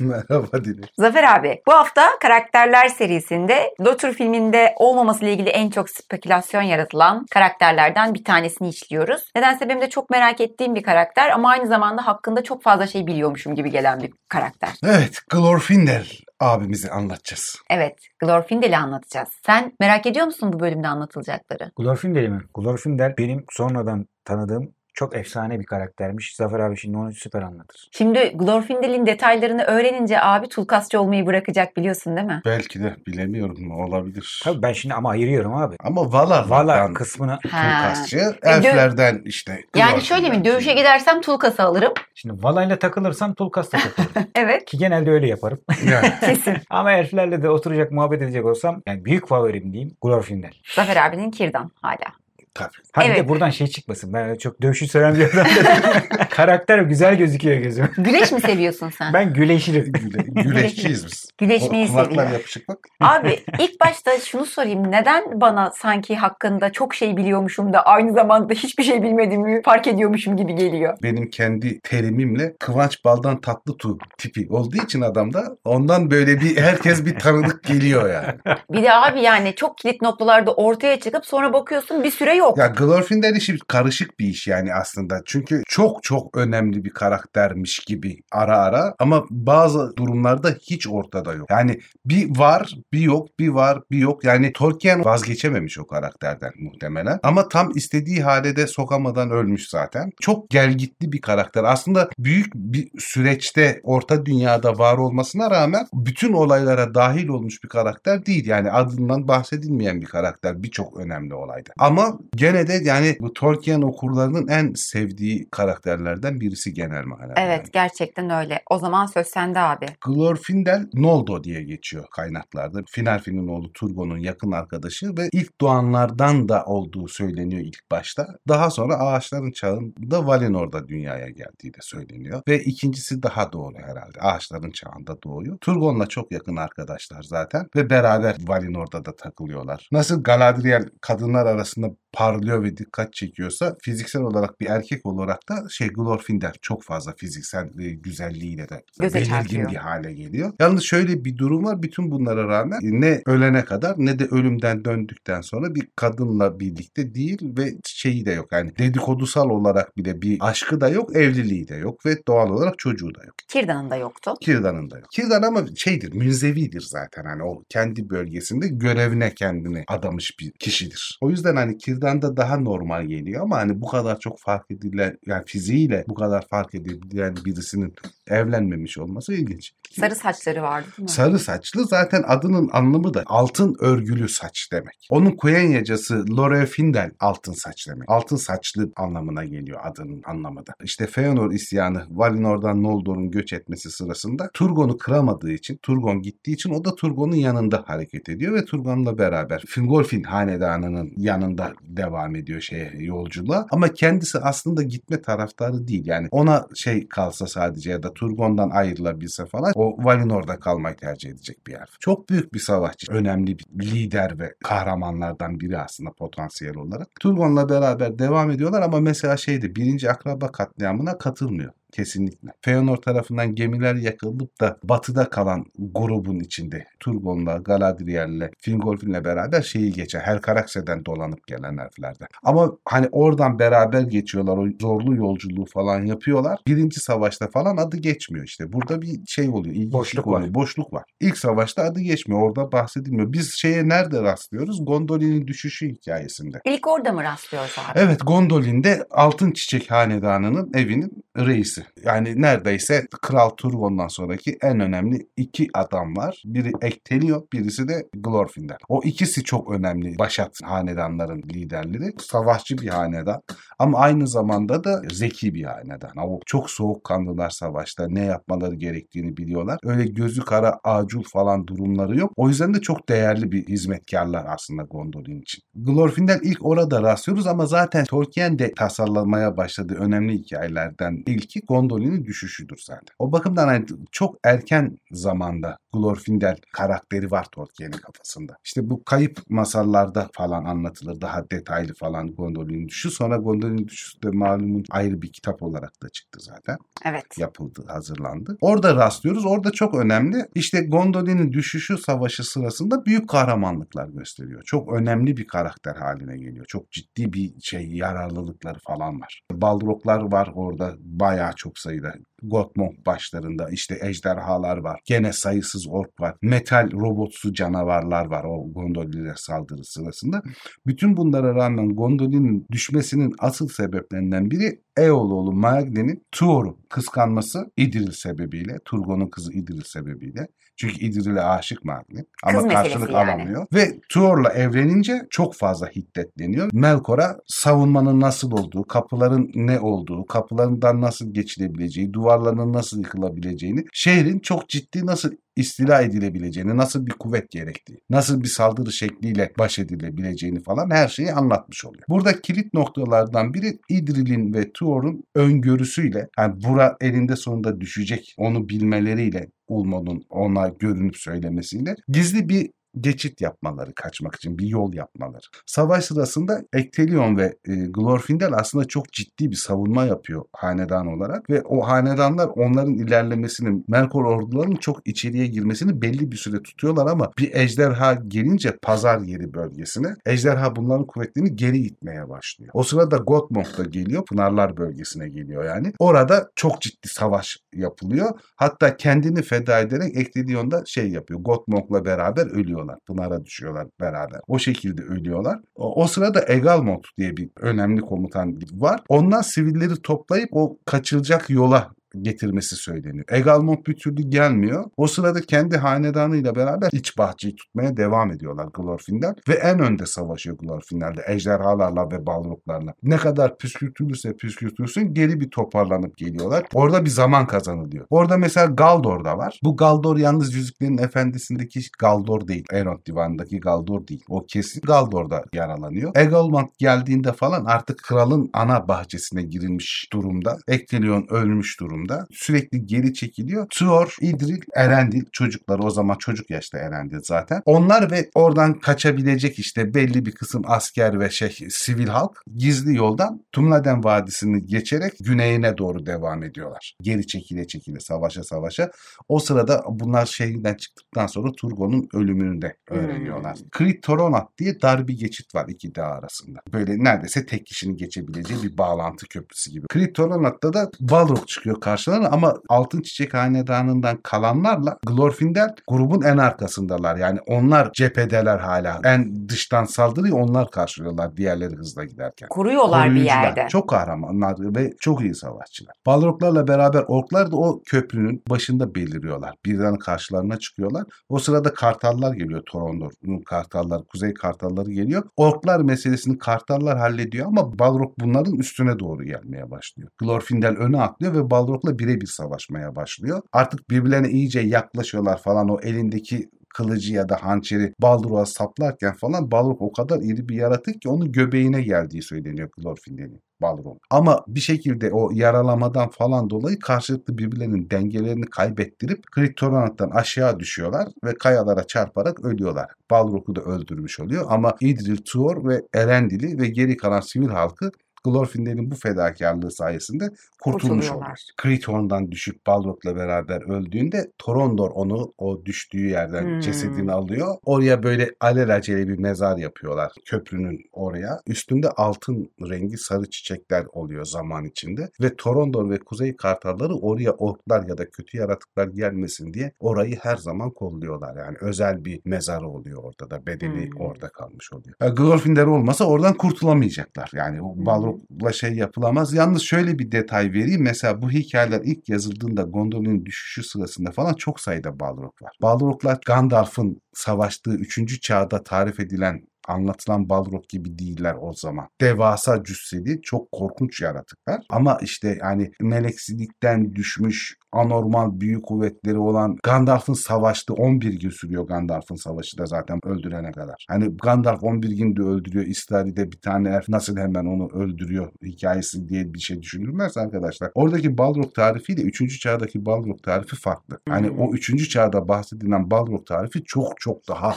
Merhaba 0.00 0.64
Dilek. 0.64 0.90
Zafer 0.98 1.38
abi 1.38 1.62
bu 1.66 1.72
hafta 1.72 2.18
karakterler 2.22 2.88
serisinde 2.88 3.74
Lotur 3.80 4.12
filminde 4.12 4.74
olmaması 4.76 5.24
ile 5.24 5.32
ilgili 5.32 5.48
en 5.48 5.70
çok 5.70 5.90
spekülasyon 5.90 6.62
yaratılan 6.62 7.26
karakterlerden 7.30 8.14
bir 8.14 8.24
tanesini 8.24 8.68
işliyoruz. 8.68 9.22
Nedense 9.36 9.68
benim 9.68 9.80
de 9.80 9.90
çok 9.90 10.10
merak 10.10 10.40
ettiğim 10.40 10.74
bir 10.74 10.82
karakter 10.82 11.30
ama 11.30 11.50
aynı 11.50 11.66
zamanda 11.66 12.06
hakkında 12.06 12.42
çok 12.42 12.62
fazla 12.62 12.86
şey 12.86 13.06
biliyormuşum 13.06 13.54
gibi 13.54 13.70
gelen 13.70 14.00
bir 14.00 14.10
karakter. 14.28 14.70
Evet, 14.84 15.18
Glorfindel 15.30 16.06
abimizi 16.40 16.90
anlatacağız. 16.90 17.56
Evet, 17.70 17.94
Glorfindel'i 18.20 18.76
anlatacağız. 18.76 19.28
Sen 19.46 19.72
merak 19.80 20.06
ediyor 20.06 20.26
musun 20.26 20.52
bu 20.52 20.60
bölümde 20.60 20.88
anlatılacakları? 20.88 21.70
Glorfindel 21.76 22.28
mi? 22.28 22.40
Glorfindel 22.54 23.14
benim 23.18 23.44
sonradan 23.50 24.06
tanıdığım 24.24 24.74
çok 24.94 25.16
efsane 25.16 25.60
bir 25.60 25.64
karaktermiş. 25.64 26.36
Zafer 26.36 26.60
abi 26.60 26.76
şimdi 26.76 26.96
onu 26.96 27.12
süper 27.12 27.42
anlatır. 27.42 27.88
Şimdi 27.92 28.32
Glorfindel'in 28.34 29.06
detaylarını 29.06 29.62
öğrenince 29.64 30.20
abi 30.20 30.48
Tulkasçı 30.48 31.00
olmayı 31.00 31.26
bırakacak 31.26 31.76
biliyorsun 31.76 32.16
değil 32.16 32.26
mi? 32.26 32.42
Belki 32.44 32.82
de 32.82 32.96
bilemiyorum 33.06 33.70
olabilir. 33.70 34.40
Tabii 34.44 34.62
ben 34.62 34.72
şimdi 34.72 34.94
ama 34.94 35.10
ayırıyorum 35.10 35.54
abi. 35.54 35.76
Ama 35.84 36.12
Valar 36.12 36.48
Valla 36.48 36.92
kısmını 36.92 37.38
Tulkasçı, 37.42 38.16
E, 38.42 38.50
elflerden 38.50 39.22
işte. 39.24 39.60
Yani 39.76 40.02
şöyle 40.02 40.28
mi 40.28 40.44
dövüşe 40.44 40.72
gidersem 40.72 41.20
Tulkas'ı 41.20 41.62
alırım. 41.62 41.92
şimdi 42.14 42.42
Vala'yla 42.42 42.78
takılırsam 42.78 43.34
Tulkas'ta 43.34 43.78
takılırım. 43.78 44.28
Evet 44.36 44.64
Ki 44.64 44.78
genelde 44.78 45.10
öyle 45.10 45.26
yaparım. 45.28 45.58
Yani. 45.90 46.12
kesin. 46.20 46.56
ama 46.70 46.92
elflerle 46.92 47.42
de 47.42 47.50
oturacak 47.50 47.92
muhabbet 47.92 48.22
edecek 48.22 48.44
olsam 48.44 48.82
yani 48.86 49.04
büyük 49.04 49.28
favorim 49.28 49.72
diyeyim 49.72 49.96
Glorfindel. 50.02 50.52
Zafer 50.74 50.96
abinin 50.96 51.30
Kirdan 51.30 51.70
hala. 51.82 52.23
Tabii. 52.54 52.70
Ha 52.92 53.00
bir 53.00 53.06
Evet. 53.06 53.18
de 53.18 53.28
buradan 53.28 53.50
şey 53.50 53.66
çıkmasın. 53.66 54.12
Ben 54.12 54.34
çok 54.34 54.62
dövüşü 54.62 54.88
seven 54.88 55.14
bir 55.14 55.24
adam. 55.34 55.46
Karakter 56.30 56.78
güzel 56.78 57.14
gözüküyor 57.16 57.56
gözüme. 57.56 57.88
Güleş 57.98 58.32
mi 58.32 58.40
seviyorsun 58.40 58.90
sen? 58.98 59.12
Ben 59.12 59.32
güleşirim. 59.32 59.92
Güle, 59.92 60.42
güleşçiyiz 60.42 61.06
biz. 61.06 61.30
Güleşmeyi 61.38 61.84
O 61.86 61.88
kulaklar 61.90 62.14
seviyor. 62.14 62.30
yapışık 62.32 62.68
bak. 62.68 62.78
Abi 63.00 63.40
ilk 63.58 63.80
başta 63.80 64.18
şunu 64.18 64.46
sorayım. 64.46 64.90
Neden 64.90 65.40
bana 65.40 65.70
sanki 65.70 66.16
hakkında 66.16 66.72
çok 66.72 66.94
şey 66.94 67.16
biliyormuşum 67.16 67.72
da 67.72 67.82
aynı 67.82 68.12
zamanda 68.12 68.54
hiçbir 68.54 68.84
şey 68.84 69.02
bilmediğimi 69.02 69.62
fark 69.62 69.86
ediyormuşum 69.86 70.36
gibi 70.36 70.54
geliyor. 70.54 70.98
Benim 71.02 71.30
kendi 71.30 71.80
terimimle 71.80 72.54
Kıvanç 72.60 73.04
Baldan 73.04 73.40
tatlı 73.40 73.76
tu 73.76 73.98
tipi 74.18 74.46
olduğu 74.50 74.76
için 74.76 75.00
adamda 75.00 75.56
ondan 75.64 76.10
böyle 76.10 76.40
bir 76.40 76.56
herkes 76.56 77.06
bir 77.06 77.18
tanıdık 77.18 77.64
geliyor 77.64 78.10
yani. 78.10 78.56
Bir 78.70 78.82
de 78.82 78.92
abi 78.92 79.20
yani 79.20 79.54
çok 79.54 79.78
kilit 79.78 80.02
noktalarda 80.02 80.54
ortaya 80.54 81.00
çıkıp 81.00 81.26
sonra 81.26 81.52
bakıyorsun 81.52 82.04
bir 82.04 82.10
süre 82.10 82.34
yok. 82.34 82.43
Ya 82.56 82.66
Glorfindel 82.66 83.36
işi 83.36 83.58
karışık 83.68 84.18
bir 84.20 84.26
iş 84.26 84.46
yani 84.46 84.74
aslında. 84.74 85.20
Çünkü 85.26 85.62
çok 85.68 86.02
çok 86.02 86.36
önemli 86.36 86.84
bir 86.84 86.90
karaktermiş 86.90 87.78
gibi 87.78 88.16
ara 88.32 88.58
ara 88.58 88.94
ama 88.98 89.24
bazı 89.30 89.96
durumlarda 89.98 90.56
hiç 90.62 90.88
ortada 90.88 91.34
yok. 91.34 91.50
Yani 91.50 91.80
bir 92.04 92.38
var, 92.38 92.74
bir 92.92 93.00
yok, 93.00 93.28
bir 93.38 93.48
var, 93.48 93.82
bir 93.90 93.98
yok. 93.98 94.24
Yani 94.24 94.52
Tolkien 94.52 95.04
vazgeçememiş 95.04 95.78
o 95.78 95.86
karakterden 95.86 96.52
muhtemelen. 96.58 97.18
Ama 97.22 97.48
tam 97.48 97.70
istediği 97.74 98.22
hale 98.22 98.56
de 98.56 98.66
sokamadan 98.66 99.30
ölmüş 99.30 99.68
zaten. 99.68 100.10
Çok 100.20 100.50
gelgitli 100.50 101.12
bir 101.12 101.20
karakter. 101.20 101.64
Aslında 101.64 102.08
büyük 102.18 102.54
bir 102.54 102.88
süreçte 102.98 103.80
orta 103.82 104.26
dünyada 104.26 104.78
var 104.78 104.98
olmasına 104.98 105.50
rağmen 105.50 105.86
bütün 105.94 106.32
olaylara 106.32 106.94
dahil 106.94 107.28
olmuş 107.28 107.64
bir 107.64 107.68
karakter 107.68 108.26
değil. 108.26 108.46
Yani 108.46 108.70
adından 108.70 109.28
bahsedilmeyen 109.28 110.00
bir 110.00 110.06
karakter 110.06 110.62
birçok 110.62 111.00
önemli 111.00 111.34
olayda. 111.34 111.70
Ama 111.78 112.18
gene 112.36 112.66
de 112.66 112.80
yani 112.82 113.16
bu 113.20 113.32
Tolkien 113.32 113.82
okurlarının 113.82 114.48
en 114.48 114.72
sevdiği 114.74 115.48
karakterlerden 115.50 116.40
birisi 116.40 116.74
genel 116.74 117.04
manada. 117.04 117.34
Evet 117.36 117.72
gerçekten 117.72 118.30
öyle. 118.30 118.62
O 118.70 118.78
zaman 118.78 119.06
söz 119.06 119.26
sende 119.26 119.60
abi. 119.60 119.86
Glorfindel 120.06 120.86
Noldo 120.94 121.44
diye 121.44 121.62
geçiyor 121.62 122.04
kaynaklarda. 122.10 122.80
Finarfin'in 122.90 123.48
oğlu 123.48 123.72
Turgon'un 123.72 124.18
yakın 124.18 124.52
arkadaşı 124.52 125.06
ve 125.06 125.28
ilk 125.32 125.60
doğanlardan 125.60 126.48
da 126.48 126.64
olduğu 126.64 127.08
söyleniyor 127.08 127.62
ilk 127.62 127.90
başta. 127.90 128.26
Daha 128.48 128.70
sonra 128.70 128.96
ağaçların 128.96 129.52
çağında 129.52 130.26
Valinor'da 130.26 130.88
dünyaya 130.88 131.28
geldiği 131.28 131.74
de 131.74 131.78
söyleniyor. 131.80 132.42
Ve 132.48 132.62
ikincisi 132.62 133.22
daha 133.22 133.52
doğru 133.52 133.76
herhalde. 133.76 134.20
Ağaçların 134.20 134.70
çağında 134.70 135.22
doğuyor. 135.22 135.58
Turgon'la 135.60 136.06
çok 136.06 136.32
yakın 136.32 136.56
arkadaşlar 136.56 137.22
zaten 137.22 137.66
ve 137.76 137.90
beraber 137.90 138.36
Valinor'da 138.40 139.04
da 139.04 139.16
takılıyorlar. 139.16 139.88
Nasıl 139.92 140.22
Galadriel 140.22 140.88
kadınlar 141.00 141.46
arasında 141.46 141.90
parlıyor 142.24 142.62
ve 142.62 142.76
dikkat 142.76 143.12
çekiyorsa 143.12 143.76
fiziksel 143.82 144.22
olarak 144.22 144.60
bir 144.60 144.66
erkek 144.66 145.06
olarak 145.06 145.48
da 145.48 145.68
şey 145.70 145.88
Glorfindel 145.88 146.52
çok 146.62 146.82
fazla 146.82 147.14
fiziksel 147.16 147.78
e, 147.78 147.90
güzelliğiyle 147.90 148.68
de 148.68 148.84
Göze 149.00 149.14
belirgin 149.14 149.30
çarpıyor. 149.30 149.70
bir 149.70 149.76
hale 149.76 150.12
geliyor. 150.12 150.52
Yalnız 150.60 150.82
şöyle 150.82 151.24
bir 151.24 151.38
durum 151.38 151.64
var. 151.64 151.82
Bütün 151.82 152.10
bunlara 152.10 152.48
rağmen 152.48 152.78
ne 152.82 153.22
ölene 153.26 153.64
kadar 153.64 153.94
ne 153.98 154.18
de 154.18 154.24
ölümden 154.24 154.84
döndükten 154.84 155.40
sonra 155.40 155.74
bir 155.74 155.88
kadınla 155.96 156.60
birlikte 156.60 157.14
değil 157.14 157.38
ve 157.58 157.72
şeyi 157.84 158.26
de 158.26 158.32
yok. 158.32 158.52
Yani 158.52 158.72
dedikodusal 158.78 159.50
olarak 159.50 159.96
bile 159.96 160.22
bir 160.22 160.38
aşkı 160.40 160.80
da 160.80 160.88
yok, 160.88 161.16
evliliği 161.16 161.68
de 161.68 161.74
yok 161.74 162.06
ve 162.06 162.26
doğal 162.28 162.50
olarak 162.50 162.78
çocuğu 162.78 163.14
da 163.14 163.24
yok. 163.24 163.34
Kirdan'ın 163.48 163.90
da 163.90 163.96
yoktu. 163.96 164.34
Kirdan'ın 164.40 164.90
da 164.90 164.98
yok. 164.98 165.10
Kirdan 165.10 165.42
ama 165.42 165.64
şeydir, 165.76 166.12
münzevidir 166.12 166.80
zaten. 166.80 167.24
Hani 167.24 167.42
o 167.42 167.62
kendi 167.68 168.10
bölgesinde 168.10 168.68
görevine 168.68 169.34
kendini 169.34 169.84
adamış 169.88 170.40
bir 170.40 170.52
kişidir. 170.52 171.18
O 171.20 171.30
yüzden 171.30 171.56
hani 171.56 171.78
Kirdan'da 172.14 172.36
daha 172.36 172.56
normal 172.56 173.04
geliyor 173.06 173.42
ama 173.42 173.56
hani 173.56 173.80
bu 173.80 173.86
kadar 173.86 174.18
çok 174.18 174.40
fark 174.40 174.70
edilen, 174.70 175.18
yani 175.26 175.42
fiziğiyle 175.46 176.04
bu 176.08 176.14
kadar 176.14 176.46
fark 176.48 176.74
edilen 176.74 177.36
birisinin 177.44 177.94
evlenmemiş 178.28 178.98
olması 178.98 179.34
ilginç. 179.34 179.72
Sarı 179.90 180.14
saçları 180.14 180.62
vardı 180.62 180.86
değil 180.98 181.02
mi? 181.02 181.10
Sarı 181.10 181.38
saçlı 181.38 181.86
zaten 181.86 182.22
adının 182.26 182.70
anlamı 182.72 183.14
da 183.14 183.22
altın 183.26 183.76
örgülü 183.80 184.28
saç 184.28 184.68
demek. 184.72 185.06
Onun 185.10 185.30
Kuyenyacası 185.30 186.24
Lorefindel 186.36 187.10
altın 187.20 187.52
saç 187.52 187.88
demek. 187.88 188.10
Altın 188.10 188.36
saçlı 188.36 188.92
anlamına 188.96 189.44
geliyor 189.44 189.80
adının 189.84 190.22
anlamı 190.24 190.66
da. 190.66 190.72
İşte 190.84 191.06
Feanor 191.06 191.52
isyanı 191.52 192.06
Valinor'dan 192.10 192.82
Noldor'un 192.82 193.30
göç 193.30 193.52
etmesi 193.52 193.90
sırasında 193.90 194.50
Turgon'u 194.54 194.98
kıramadığı 194.98 195.52
için, 195.52 195.76
Turgon 195.76 196.22
gittiği 196.22 196.52
için 196.52 196.70
o 196.70 196.84
da 196.84 196.94
Turgon'un 196.94 197.36
yanında 197.36 197.84
hareket 197.86 198.28
ediyor 198.28 198.54
ve 198.54 198.64
Turgon'la 198.64 199.18
beraber 199.18 199.62
Fingolfin 199.66 200.22
hanedanının 200.22 201.12
yanında 201.16 201.72
devam 201.82 202.36
ediyor 202.36 202.60
şeye 202.60 202.92
yolculuğa. 202.98 203.66
Ama 203.70 203.88
kendisi 203.88 204.38
aslında 204.38 204.82
gitme 204.82 205.22
taraftarı 205.22 205.88
değil. 205.88 206.06
Yani 206.06 206.28
ona 206.30 206.66
şey 206.74 207.08
kalsa 207.08 207.46
sadece 207.46 207.90
ya 207.90 208.02
da 208.02 208.13
Turgon'dan 208.14 208.70
ayrılabilse 208.70 209.46
falan 209.46 209.72
o 209.74 210.04
Valinor'da 210.04 210.58
kalmayı 210.58 210.96
tercih 210.96 211.30
edecek 211.30 211.66
bir 211.66 211.72
yer. 211.72 211.88
Çok 212.00 212.30
büyük 212.30 212.54
bir 212.54 212.58
savaşçı. 212.58 213.12
Önemli 213.12 213.58
bir 213.58 213.86
lider 213.86 214.38
ve 214.38 214.54
kahramanlardan 214.64 215.60
biri 215.60 215.78
aslında 215.78 216.10
potansiyel 216.10 216.76
olarak. 216.76 217.08
Turgon'la 217.20 217.68
beraber 217.68 218.18
devam 218.18 218.50
ediyorlar 218.50 218.82
ama 218.82 219.00
mesela 219.00 219.36
şeydi 219.36 219.76
birinci 219.76 220.10
akraba 220.10 220.52
katliamına 220.52 221.18
katılmıyor. 221.18 221.72
Kesinlikle. 221.94 222.48
Feanor 222.62 222.96
tarafından 222.96 223.54
gemiler 223.54 223.94
yakılıp 223.94 224.60
da 224.60 224.78
batıda 224.84 225.30
kalan 225.30 225.66
grubun 225.78 226.40
içinde 226.40 226.84
Turgon'la, 227.00 227.56
Galadriel'le, 227.56 228.50
Fingolfin'le 228.58 229.24
beraber 229.24 229.62
şeyi 229.62 229.92
geçer. 229.92 230.20
Helcarax'den 230.20 231.04
dolanıp 231.04 231.46
gelen 231.46 231.76
elflerden. 231.76 232.28
Ama 232.42 232.72
hani 232.84 233.08
oradan 233.12 233.58
beraber 233.58 234.00
geçiyorlar. 234.00 234.56
O 234.56 234.66
zorlu 234.80 235.16
yolculuğu 235.16 235.64
falan 235.66 236.04
yapıyorlar. 236.04 236.60
Birinci 236.66 237.00
savaşta 237.00 237.48
falan 237.48 237.76
adı 237.76 237.96
geçmiyor 237.96 238.44
işte. 238.44 238.72
Burada 238.72 239.02
bir 239.02 239.26
şey 239.26 239.48
oluyor. 239.48 239.92
Boşluk 239.92 240.26
oluyor. 240.26 240.42
var. 240.42 240.54
Boşluk 240.54 240.92
var. 240.92 241.04
İlk 241.20 241.38
savaşta 241.38 241.82
adı 241.82 242.00
geçmiyor. 242.00 242.42
Orada 242.42 242.72
bahsedilmiyor. 242.72 243.32
Biz 243.32 243.54
şeye 243.54 243.88
nerede 243.88 244.22
rastlıyoruz? 244.22 244.84
Gondolin'in 244.84 245.46
düşüşü 245.46 245.88
hikayesinde. 245.88 246.60
İlk 246.64 246.88
orada 246.88 247.12
mı 247.12 247.22
rastlıyoruz 247.22 247.76
abi? 247.78 247.98
Evet 247.98 248.20
Gondolin'de 248.26 249.06
Altın 249.10 249.52
Çiçek 249.52 249.90
Hanedanı'nın 249.90 250.70
evinin 250.74 251.24
reisi. 251.38 251.83
Yani 252.04 252.42
neredeyse 252.42 253.06
Kral 253.22 253.50
Turgon'dan 253.50 254.08
sonraki 254.08 254.58
en 254.62 254.80
önemli 254.80 255.26
iki 255.36 255.68
adam 255.74 256.16
var. 256.16 256.42
Biri 256.44 256.72
Ectelion, 256.82 257.48
birisi 257.52 257.88
de 257.88 258.08
Glorfindel. 258.14 258.76
O 258.88 259.00
ikisi 259.04 259.44
çok 259.44 259.70
önemli 259.70 260.18
Başat 260.18 260.58
hanedanların 260.62 261.42
liderleri. 261.42 262.12
Savaşçı 262.18 262.78
bir 262.78 262.88
hanedan 262.88 263.42
ama 263.78 263.98
aynı 263.98 264.28
zamanda 264.28 264.84
da 264.84 265.02
zeki 265.12 265.54
bir 265.54 265.64
hanedan. 265.64 266.10
O 266.16 266.40
çok 266.46 266.70
soğukkanlılar 266.70 267.50
savaşta. 267.50 268.06
Ne 268.08 268.24
yapmaları 268.24 268.74
gerektiğini 268.74 269.36
biliyorlar. 269.36 269.78
Öyle 269.84 270.04
gözü 270.04 270.44
kara 270.44 270.78
acul 270.84 271.22
falan 271.22 271.66
durumları 271.66 272.18
yok. 272.18 272.32
O 272.36 272.48
yüzden 272.48 272.74
de 272.74 272.80
çok 272.80 273.08
değerli 273.08 273.52
bir 273.52 273.68
hizmetkarlar 273.68 274.46
aslında 274.48 274.82
Gondolin 274.82 275.42
için. 275.42 275.62
Glorfindel 275.74 276.40
ilk 276.42 276.66
orada 276.66 277.02
rastlıyoruz 277.02 277.46
ama 277.46 277.66
zaten 277.66 278.04
Tolkien 278.04 278.58
de 278.58 278.72
tasarlamaya 278.74 279.56
başladığı 279.56 279.94
önemli 279.94 280.32
hikayelerden 280.32 281.22
ilki 281.26 281.60
Gondolin'in 281.74 282.24
düşüşüdür 282.24 282.82
zaten. 282.86 283.14
O 283.18 283.32
bakımdan 283.32 283.68
hani 283.68 283.86
çok 284.12 284.36
erken 284.44 284.98
zamanda 285.10 285.78
Glorfindel 285.92 286.56
karakteri 286.72 287.30
var 287.30 287.46
Tolkien'in 287.52 287.92
kafasında. 287.92 288.56
İşte 288.64 288.90
bu 288.90 289.04
kayıp 289.04 289.38
masallarda 289.48 290.28
falan 290.32 290.64
anlatılır. 290.64 291.20
Daha 291.20 291.50
detaylı 291.50 291.94
falan 291.94 292.34
Gondolin'in 292.34 292.88
düşüşü. 292.88 293.10
Sonra 293.10 293.36
Gondolin'in 293.36 293.88
düşüşü 293.88 294.22
de 294.22 294.28
malumun 294.30 294.84
ayrı 294.90 295.22
bir 295.22 295.32
kitap 295.32 295.62
olarak 295.62 296.02
da 296.02 296.08
çıktı 296.08 296.38
zaten. 296.40 296.76
Evet. 297.04 297.38
Yapıldı, 297.38 297.84
hazırlandı. 297.88 298.56
Orada 298.60 298.96
rastlıyoruz. 298.96 299.46
Orada 299.46 299.70
çok 299.70 299.94
önemli. 299.94 300.46
İşte 300.54 300.80
Gondolin'in 300.80 301.52
düşüşü 301.52 301.98
savaşı 301.98 302.44
sırasında 302.44 303.04
büyük 303.06 303.28
kahramanlıklar 303.28 304.08
gösteriyor. 304.08 304.62
Çok 304.66 304.92
önemli 304.92 305.36
bir 305.36 305.46
karakter 305.46 305.96
haline 305.96 306.36
geliyor. 306.36 306.64
Çok 306.68 306.92
ciddi 306.92 307.32
bir 307.32 307.54
şey 307.60 307.86
yararlılıkları 307.86 308.78
falan 308.86 309.20
var. 309.20 309.42
Balroglar 309.52 310.32
var 310.32 310.50
orada 310.54 310.94
bayağı 310.98 311.52
çok 311.56 311.63
sayıda. 311.78 312.14
Gottmog 312.48 313.06
başlarında 313.06 313.70
işte 313.70 313.98
ejderhalar 314.02 314.76
var. 314.76 315.00
Gene 315.04 315.32
sayısız 315.32 315.86
ork 315.88 316.20
var. 316.20 316.34
Metal 316.42 316.90
robotsu 316.92 317.52
canavarlar 317.52 318.26
var 318.26 318.44
o 318.44 318.72
Gondolin'e 318.72 319.32
saldırı 319.36 319.84
sırasında. 319.84 320.42
Bütün 320.86 321.16
bunlara 321.16 321.54
rağmen 321.54 321.88
Gondolin'in 321.88 322.66
düşmesinin 322.70 323.34
asıl 323.38 323.68
sebeplerinden 323.68 324.50
biri 324.50 324.80
Eoloğlu 324.96 325.52
Magne'nin 325.52 326.26
Tuor'u 326.32 326.78
kıskanması 326.90 327.70
İdril 327.76 328.10
sebebiyle, 328.12 328.78
Turgon'un 328.84 329.28
kızı 329.28 329.52
İdril 329.52 329.82
sebebiyle. 329.84 330.46
Çünkü 330.76 330.94
İdril'e 330.94 331.40
aşık 331.40 331.84
Magne 331.84 332.24
ama 332.44 332.58
Kız 332.58 332.68
karşılık 332.68 333.10
yani. 333.10 333.30
alamıyor. 333.30 333.66
Ve 333.74 334.00
Tuor'la 334.08 334.52
evlenince 334.52 335.26
çok 335.30 335.54
fazla 335.54 335.86
hiddetleniyor. 335.86 336.70
Melkor'a 336.72 337.36
savunmanın 337.46 338.20
nasıl 338.20 338.52
olduğu, 338.52 338.82
kapıların 338.82 339.50
ne 339.54 339.80
olduğu, 339.80 340.26
kapılarından 340.26 341.00
nasıl 341.00 341.34
geçilebileceği, 341.34 342.14
duvarların 342.34 342.72
nasıl 342.72 342.98
yıkılabileceğini, 342.98 343.84
şehrin 343.92 344.38
çok 344.38 344.68
ciddi 344.68 345.06
nasıl 345.06 345.30
istila 345.56 346.02
edilebileceğini, 346.02 346.76
nasıl 346.76 347.06
bir 347.06 347.12
kuvvet 347.12 347.50
gerektiği, 347.50 347.98
nasıl 348.10 348.42
bir 348.42 348.48
saldırı 348.48 348.92
şekliyle 348.92 349.52
baş 349.58 349.78
edilebileceğini 349.78 350.62
falan 350.62 350.90
her 350.90 351.08
şeyi 351.08 351.32
anlatmış 351.32 351.84
oluyor. 351.84 352.04
Burada 352.08 352.40
kilit 352.40 352.74
noktalardan 352.74 353.54
biri 353.54 353.78
İdril'in 353.88 354.54
ve 354.54 354.72
Tuor'un 354.72 355.24
öngörüsüyle, 355.34 356.28
yani 356.38 356.54
bura 356.64 356.96
elinde 357.00 357.36
sonunda 357.36 357.80
düşecek 357.80 358.34
onu 358.38 358.68
bilmeleriyle 358.68 359.48
Ulmo'nun 359.68 360.22
ona 360.30 360.68
görünüp 360.68 361.16
söylemesiyle 361.16 361.94
gizli 362.08 362.48
bir 362.48 362.70
geçit 363.00 363.40
yapmaları 363.40 363.94
kaçmak 363.94 364.34
için 364.34 364.58
bir 364.58 364.66
yol 364.66 364.92
yapmaları. 364.92 365.42
Savaş 365.66 366.04
sırasında 366.04 366.62
Ectelion 366.72 367.36
ve 367.36 367.56
e, 367.68 367.74
Glorfindel 367.74 368.52
aslında 368.52 368.84
çok 368.84 369.12
ciddi 369.12 369.50
bir 369.50 369.56
savunma 369.56 370.04
yapıyor 370.04 370.44
hanedan 370.52 371.06
olarak 371.06 371.50
ve 371.50 371.62
o 371.62 371.80
hanedanlar 371.80 372.48
onların 372.56 372.94
ilerlemesini, 372.94 373.82
Melkor 373.88 374.24
ordularının 374.24 374.76
çok 374.76 375.08
içeriye 375.08 375.46
girmesini 375.46 376.02
belli 376.02 376.32
bir 376.32 376.36
süre 376.36 376.62
tutuyorlar 376.62 377.06
ama 377.06 377.30
bir 377.38 377.54
ejderha 377.54 378.14
gelince 378.28 378.76
pazar 378.82 379.20
yeri 379.20 379.54
bölgesine 379.54 380.14
ejderha 380.26 380.76
bunların 380.76 381.06
kuvvetlerini 381.06 381.56
geri 381.56 381.78
itmeye 381.78 382.28
başlıyor. 382.28 382.70
O 382.74 382.82
sırada 382.82 383.16
Gottmog 383.16 383.78
da 383.78 383.82
geliyor, 383.84 384.24
Pınarlar 384.24 384.76
bölgesine 384.76 385.28
geliyor 385.28 385.64
yani. 385.64 385.92
Orada 385.98 386.50
çok 386.56 386.80
ciddi 386.80 387.08
savaş 387.08 387.56
yapılıyor. 387.74 388.30
Hatta 388.56 388.96
kendini 388.96 389.42
feda 389.42 389.80
ederek 389.80 390.16
Ectelion 390.16 390.70
da 390.70 390.82
şey 390.86 391.10
yapıyor. 391.10 391.40
Gottmog'la 391.40 392.04
beraber 392.04 392.46
ölüyorlar. 392.84 392.98
Pınar'a 393.06 393.44
düşüyorlar 393.44 393.86
beraber. 394.00 394.40
O 394.46 394.58
şekilde 394.58 395.02
ölüyorlar. 395.02 395.60
O, 395.74 396.02
o 396.02 396.06
sırada 396.06 396.44
Egalmont 396.48 397.06
diye 397.18 397.36
bir 397.36 397.50
önemli 397.56 398.00
komutan 398.00 398.60
var. 398.72 399.00
Ondan 399.08 399.42
sivilleri 399.42 400.02
toplayıp 400.02 400.48
o 400.52 400.78
kaçılacak 400.86 401.50
yola 401.50 401.94
getirmesi 402.22 402.76
söyleniyor. 402.76 403.24
Egalmont 403.30 403.86
bir 403.86 403.96
türlü 403.96 404.22
gelmiyor. 404.22 404.84
O 404.96 405.06
sırada 405.06 405.40
kendi 405.40 405.76
hanedanıyla 405.76 406.56
beraber 406.56 406.88
iç 406.92 407.18
bahçeyi 407.18 407.56
tutmaya 407.56 407.96
devam 407.96 408.32
ediyorlar 408.32 408.68
Glorfindel 408.74 409.34
ve 409.48 409.54
en 409.54 409.78
önde 409.78 410.06
savaşıyor 410.06 410.58
Glorfindel'de 410.58 411.24
ejderhalarla 411.26 412.10
ve 412.10 412.26
balroglarla. 412.26 412.94
Ne 413.02 413.16
kadar 413.16 413.58
püskürtülürse 413.58 414.36
püskürtülsün 414.36 415.14
geri 415.14 415.40
bir 415.40 415.50
toparlanıp 415.50 416.16
geliyorlar. 416.16 416.66
Orada 416.74 417.04
bir 417.04 417.10
zaman 417.10 417.46
kazanılıyor. 417.46 418.06
Orada 418.10 418.36
mesela 418.36 418.66
Galdor 418.66 419.24
da 419.24 419.38
var. 419.38 419.60
Bu 419.62 419.76
Galdor 419.76 420.16
yalnız 420.16 420.54
Yüzüklerin 420.54 420.98
Efendisi'ndeki 420.98 421.80
Galdor 421.98 422.48
değil. 422.48 422.64
Elrond 422.72 423.06
divanındaki 423.06 423.60
Galdor 423.60 424.06
değil. 424.06 424.24
O 424.28 424.46
kesin 424.46 424.80
Galdor'da 424.80 425.44
yaralanıyor. 425.52 426.12
Egalmont 426.16 426.78
geldiğinde 426.78 427.32
falan 427.32 427.64
artık 427.64 427.98
kralın 427.98 428.50
ana 428.52 428.88
bahçesine 428.88 429.42
girilmiş 429.42 430.08
durumda. 430.12 430.56
Ectelion 430.68 431.26
ölmüş 431.30 431.80
durumda. 431.80 432.03
Sürekli 432.32 432.86
geri 432.86 433.14
çekiliyor. 433.14 433.66
Tuor, 433.70 434.16
Idril, 434.20 434.60
Erendil 434.74 435.24
çocukları 435.32 435.82
o 435.82 435.90
zaman 435.90 436.16
çocuk 436.18 436.50
yaşta 436.50 436.78
Erendil 436.78 437.20
zaten. 437.22 437.62
Onlar 437.64 438.10
ve 438.10 438.30
oradan 438.34 438.78
kaçabilecek 438.80 439.58
işte 439.58 439.94
belli 439.94 440.26
bir 440.26 440.32
kısım 440.32 440.62
asker 440.66 441.20
ve 441.20 441.30
şey 441.30 441.56
sivil 441.70 442.08
halk 442.08 442.42
gizli 442.56 442.96
yoldan 442.96 443.44
Tumladen 443.52 444.04
Vadisi'ni 444.04 444.66
geçerek 444.66 445.12
güneyine 445.20 445.78
doğru 445.78 446.06
devam 446.06 446.42
ediyorlar. 446.42 446.96
Geri 447.02 447.26
çekile 447.26 447.66
çekile 447.66 448.00
savaşa 448.00 448.42
savaşa. 448.42 448.90
O 449.28 449.38
sırada 449.38 449.84
bunlar 449.88 450.26
şehirden 450.26 450.74
çıktıktan 450.74 451.26
sonra 451.26 451.52
Turgon'un 451.52 452.08
ölümünü 452.14 452.62
de 452.62 452.76
öğreniyorlar. 452.90 453.58
Krit 453.70 454.02
Toronat 454.02 454.58
diye 454.58 454.82
dar 454.82 455.08
bir 455.08 455.18
geçit 455.18 455.54
var 455.54 455.66
iki 455.68 455.94
dağ 455.94 456.06
arasında. 456.06 456.58
Böyle 456.72 457.04
neredeyse 457.04 457.46
tek 457.46 457.66
kişinin 457.66 457.96
geçebileceği 457.96 458.62
bir 458.62 458.78
bağlantı 458.78 459.26
köprüsü 459.26 459.70
gibi. 459.70 459.86
Krit 459.86 460.14
Toronat'ta 460.14 460.72
da 460.72 460.90
Balrog 461.00 461.46
çıkıyor 461.46 461.80
karşılarına 461.94 462.28
ama 462.28 462.54
Altın 462.68 463.02
Çiçek 463.02 463.34
Hanedanı'ndan 463.34 464.16
kalanlarla 464.22 464.98
Glorfindel 465.06 465.74
grubun 465.88 466.22
en 466.22 466.38
arkasındalar. 466.38 467.16
Yani 467.16 467.38
onlar 467.46 467.92
cephedeler 467.92 468.58
hala. 468.58 469.00
En 469.04 469.48
dıştan 469.48 469.84
saldırıyı 469.84 470.34
onlar 470.34 470.70
karşılıyorlar 470.70 471.36
diğerleri 471.36 471.76
hızla 471.76 472.04
giderken. 472.04 472.48
Kuruyorlar 472.48 473.14
bir 473.14 473.20
yerde. 473.20 473.66
Çok 473.70 473.88
kahramanlar 473.88 474.54
ve 474.76 474.92
çok 475.00 475.20
iyi 475.20 475.34
savaşçılar. 475.34 475.94
Balroglarla 476.06 476.68
beraber 476.68 477.04
orklar 477.08 477.50
da 477.50 477.56
o 477.56 477.82
köprünün 477.86 478.42
başında 478.50 478.94
beliriyorlar. 478.94 479.54
Birden 479.66 479.96
karşılarına 479.96 480.58
çıkıyorlar. 480.58 481.04
O 481.28 481.38
sırada 481.38 481.74
kartallar 481.74 482.34
geliyor 482.34 482.62
Torondor'un 482.66 483.42
kartallar, 483.42 484.04
kuzey 484.04 484.34
kartalları 484.34 484.90
geliyor. 484.90 485.22
Orklar 485.36 485.80
meselesini 485.80 486.38
kartallar 486.38 486.98
hallediyor 486.98 487.46
ama 487.46 487.78
Balrog 487.78 488.12
bunların 488.18 488.54
üstüne 488.54 488.98
doğru 488.98 489.24
gelmeye 489.24 489.70
başlıyor. 489.70 490.10
Glorfindel 490.18 490.76
öne 490.76 491.00
atlıyor 491.00 491.34
ve 491.34 491.50
Balrog'la 491.84 491.98
birebir 491.98 492.26
savaşmaya 492.26 492.96
başlıyor. 492.96 493.42
Artık 493.52 493.90
birbirlerine 493.90 494.30
iyice 494.30 494.60
yaklaşıyorlar 494.60 495.42
falan 495.42 495.68
o 495.68 495.80
elindeki 495.80 496.50
kılıcı 496.74 497.14
ya 497.14 497.28
da 497.28 497.36
hançeri 497.42 497.94
Balrog'a 498.02 498.46
saplarken 498.46 499.14
falan 499.14 499.50
Balrog 499.50 499.82
o 499.82 499.92
kadar 499.92 500.18
iri 500.22 500.48
bir 500.48 500.56
yaratık 500.56 501.02
ki 501.02 501.08
onun 501.08 501.32
göbeğine 501.32 501.82
geldiği 501.82 502.22
söyleniyor 502.22 502.68
Glorfindel'in. 502.76 503.40
Balrog. 503.62 503.98
Ama 504.10 504.44
bir 504.48 504.60
şekilde 504.60 505.12
o 505.12 505.30
yaralamadan 505.32 506.10
falan 506.10 506.50
dolayı 506.50 506.78
karşılıklı 506.78 507.38
birbirlerinin 507.38 507.90
dengelerini 507.90 508.46
kaybettirip 508.46 509.22
Kritoranat'tan 509.32 510.10
aşağı 510.10 510.60
düşüyorlar 510.60 511.08
ve 511.24 511.34
kayalara 511.34 511.86
çarparak 511.86 512.44
ölüyorlar. 512.44 512.90
Balrog'u 513.10 513.56
da 513.56 513.60
öldürmüş 513.60 514.20
oluyor 514.20 514.44
ama 514.48 514.74
Idril, 514.80 515.16
Tuor 515.16 515.68
ve 515.68 515.82
Erendil'i 515.94 516.60
ve 516.60 516.68
geri 516.68 516.96
kalan 516.96 517.20
sivil 517.20 517.48
halkı 517.48 517.90
Glorfindel'in 518.24 518.90
bu 518.90 518.94
fedakarlığı 518.94 519.70
sayesinde 519.70 520.30
kurtulmuş 520.62 521.10
oluyor. 521.10 521.36
Kriton'dan 521.56 522.30
düşüp 522.32 522.66
Balrog'la 522.66 523.16
beraber 523.16 523.62
öldüğünde 523.70 524.30
Torondor 524.38 524.90
onu 524.90 525.32
o 525.38 525.64
düştüğü 525.64 526.06
yerden 526.08 526.44
Hmm. 526.44 526.60
cesedini 526.60 527.12
alıyor. 527.12 527.56
Oraya 527.64 528.02
böyle 528.02 528.30
alelacele 528.40 529.08
bir 529.08 529.18
mezar 529.18 529.56
yapıyorlar 529.56 530.12
köprünün 530.26 530.78
oraya. 530.92 531.40
Üstünde 531.46 531.88
altın 531.88 532.50
rengi 532.70 532.98
sarı 532.98 533.30
çiçekler 533.30 533.84
oluyor 533.92 534.24
zaman 534.24 534.64
içinde 534.64 535.10
ve 535.20 535.36
Torondor 535.36 535.90
ve 535.90 535.98
Kuzey 535.98 536.36
Kartalları 536.36 536.94
oraya 536.94 537.30
orklar 537.32 537.88
ya 537.88 537.98
da 537.98 538.10
kötü 538.10 538.36
yaratıklar 538.38 538.86
gelmesin 538.88 539.52
diye 539.54 539.72
orayı 539.80 540.16
her 540.22 540.36
zaman 540.36 540.70
kolluyorlar. 540.70 541.36
Yani 541.36 541.56
özel 541.60 542.04
bir 542.04 542.20
mezarı 542.24 542.68
oluyor 542.68 543.02
orada 543.04 543.30
da 543.30 543.46
bedeni 543.46 543.90
Hmm. 543.90 544.00
orada 544.00 544.28
kalmış 544.28 544.72
oluyor. 544.72 545.14
Glorfindel 545.16 545.66
olmasa 545.66 546.04
oradan 546.04 546.34
kurtulamayacaklar. 546.34 547.30
Yani 547.34 547.62
o. 547.62 547.74
Balrog 547.76 548.13
Balrog'la 548.30 548.52
şey 548.52 548.72
yapılamaz. 548.74 549.34
Yalnız 549.34 549.62
şöyle 549.62 549.98
bir 549.98 550.12
detay 550.12 550.52
vereyim. 550.52 550.82
Mesela 550.82 551.22
bu 551.22 551.30
hikayeler 551.30 551.80
ilk 551.84 552.08
yazıldığında 552.08 552.62
Gondolin'in 552.62 553.24
düşüşü 553.24 553.62
sırasında 553.62 554.10
falan 554.10 554.34
çok 554.34 554.60
sayıda 554.60 555.00
Balrog 555.00 555.42
var. 555.42 555.56
Balrog'lar 555.62 556.18
Gandalf'ın 556.26 557.00
savaştığı 557.14 557.74
3. 557.74 558.20
çağda 558.20 558.62
tarif 558.62 559.00
edilen 559.00 559.42
anlatılan 559.68 560.28
Balrog 560.28 560.68
gibi 560.68 560.98
değiller 560.98 561.36
o 561.40 561.52
zaman. 561.52 561.88
Devasa 562.00 562.64
cüsseli, 562.64 563.22
çok 563.22 563.52
korkunç 563.52 564.00
yaratıklar. 564.00 564.60
Ama 564.70 564.98
işte 565.02 565.38
yani 565.40 565.70
meleksilikten 565.80 566.94
düşmüş, 566.94 567.56
anormal 567.72 568.40
büyük 568.40 568.64
kuvvetleri 568.64 569.18
olan 569.18 569.56
Gandalf'ın 569.64 570.12
savaştığı 570.14 570.74
11 570.74 571.20
gün 571.20 571.30
sürüyor 571.30 571.66
Gandalf'ın 571.66 572.16
savaşı 572.16 572.58
da 572.58 572.66
zaten 572.66 573.00
öldürene 573.04 573.52
kadar. 573.52 573.84
Hani 573.88 574.16
Gandalf 574.16 574.62
11 574.62 574.90
günde 574.90 575.22
öldürüyor. 575.22 575.66
İstari'de 575.66 576.32
bir 576.32 576.38
tane 576.40 576.68
elf 576.68 576.88
nasıl 576.88 577.16
hemen 577.16 577.44
onu 577.44 577.68
öldürüyor 577.72 578.32
hikayesi 578.42 579.08
diye 579.08 579.34
bir 579.34 579.38
şey 579.38 579.62
düşünülmez 579.62 580.16
arkadaşlar. 580.16 580.70
Oradaki 580.74 581.18
Balrog 581.18 581.54
tarifiyle 581.54 582.02
3. 582.02 582.40
çağdaki 582.40 582.86
Balrog 582.86 583.22
tarifi 583.22 583.56
farklı. 583.56 583.98
Hani 584.08 584.28
Hmm. 584.28 584.38
o 584.40 584.52
3. 584.52 584.88
çağda 584.88 585.28
bahsedilen 585.28 585.90
Balrog 585.90 586.26
tarifi 586.26 586.64
çok 586.64 587.00
çok 587.00 587.28
daha 587.28 587.54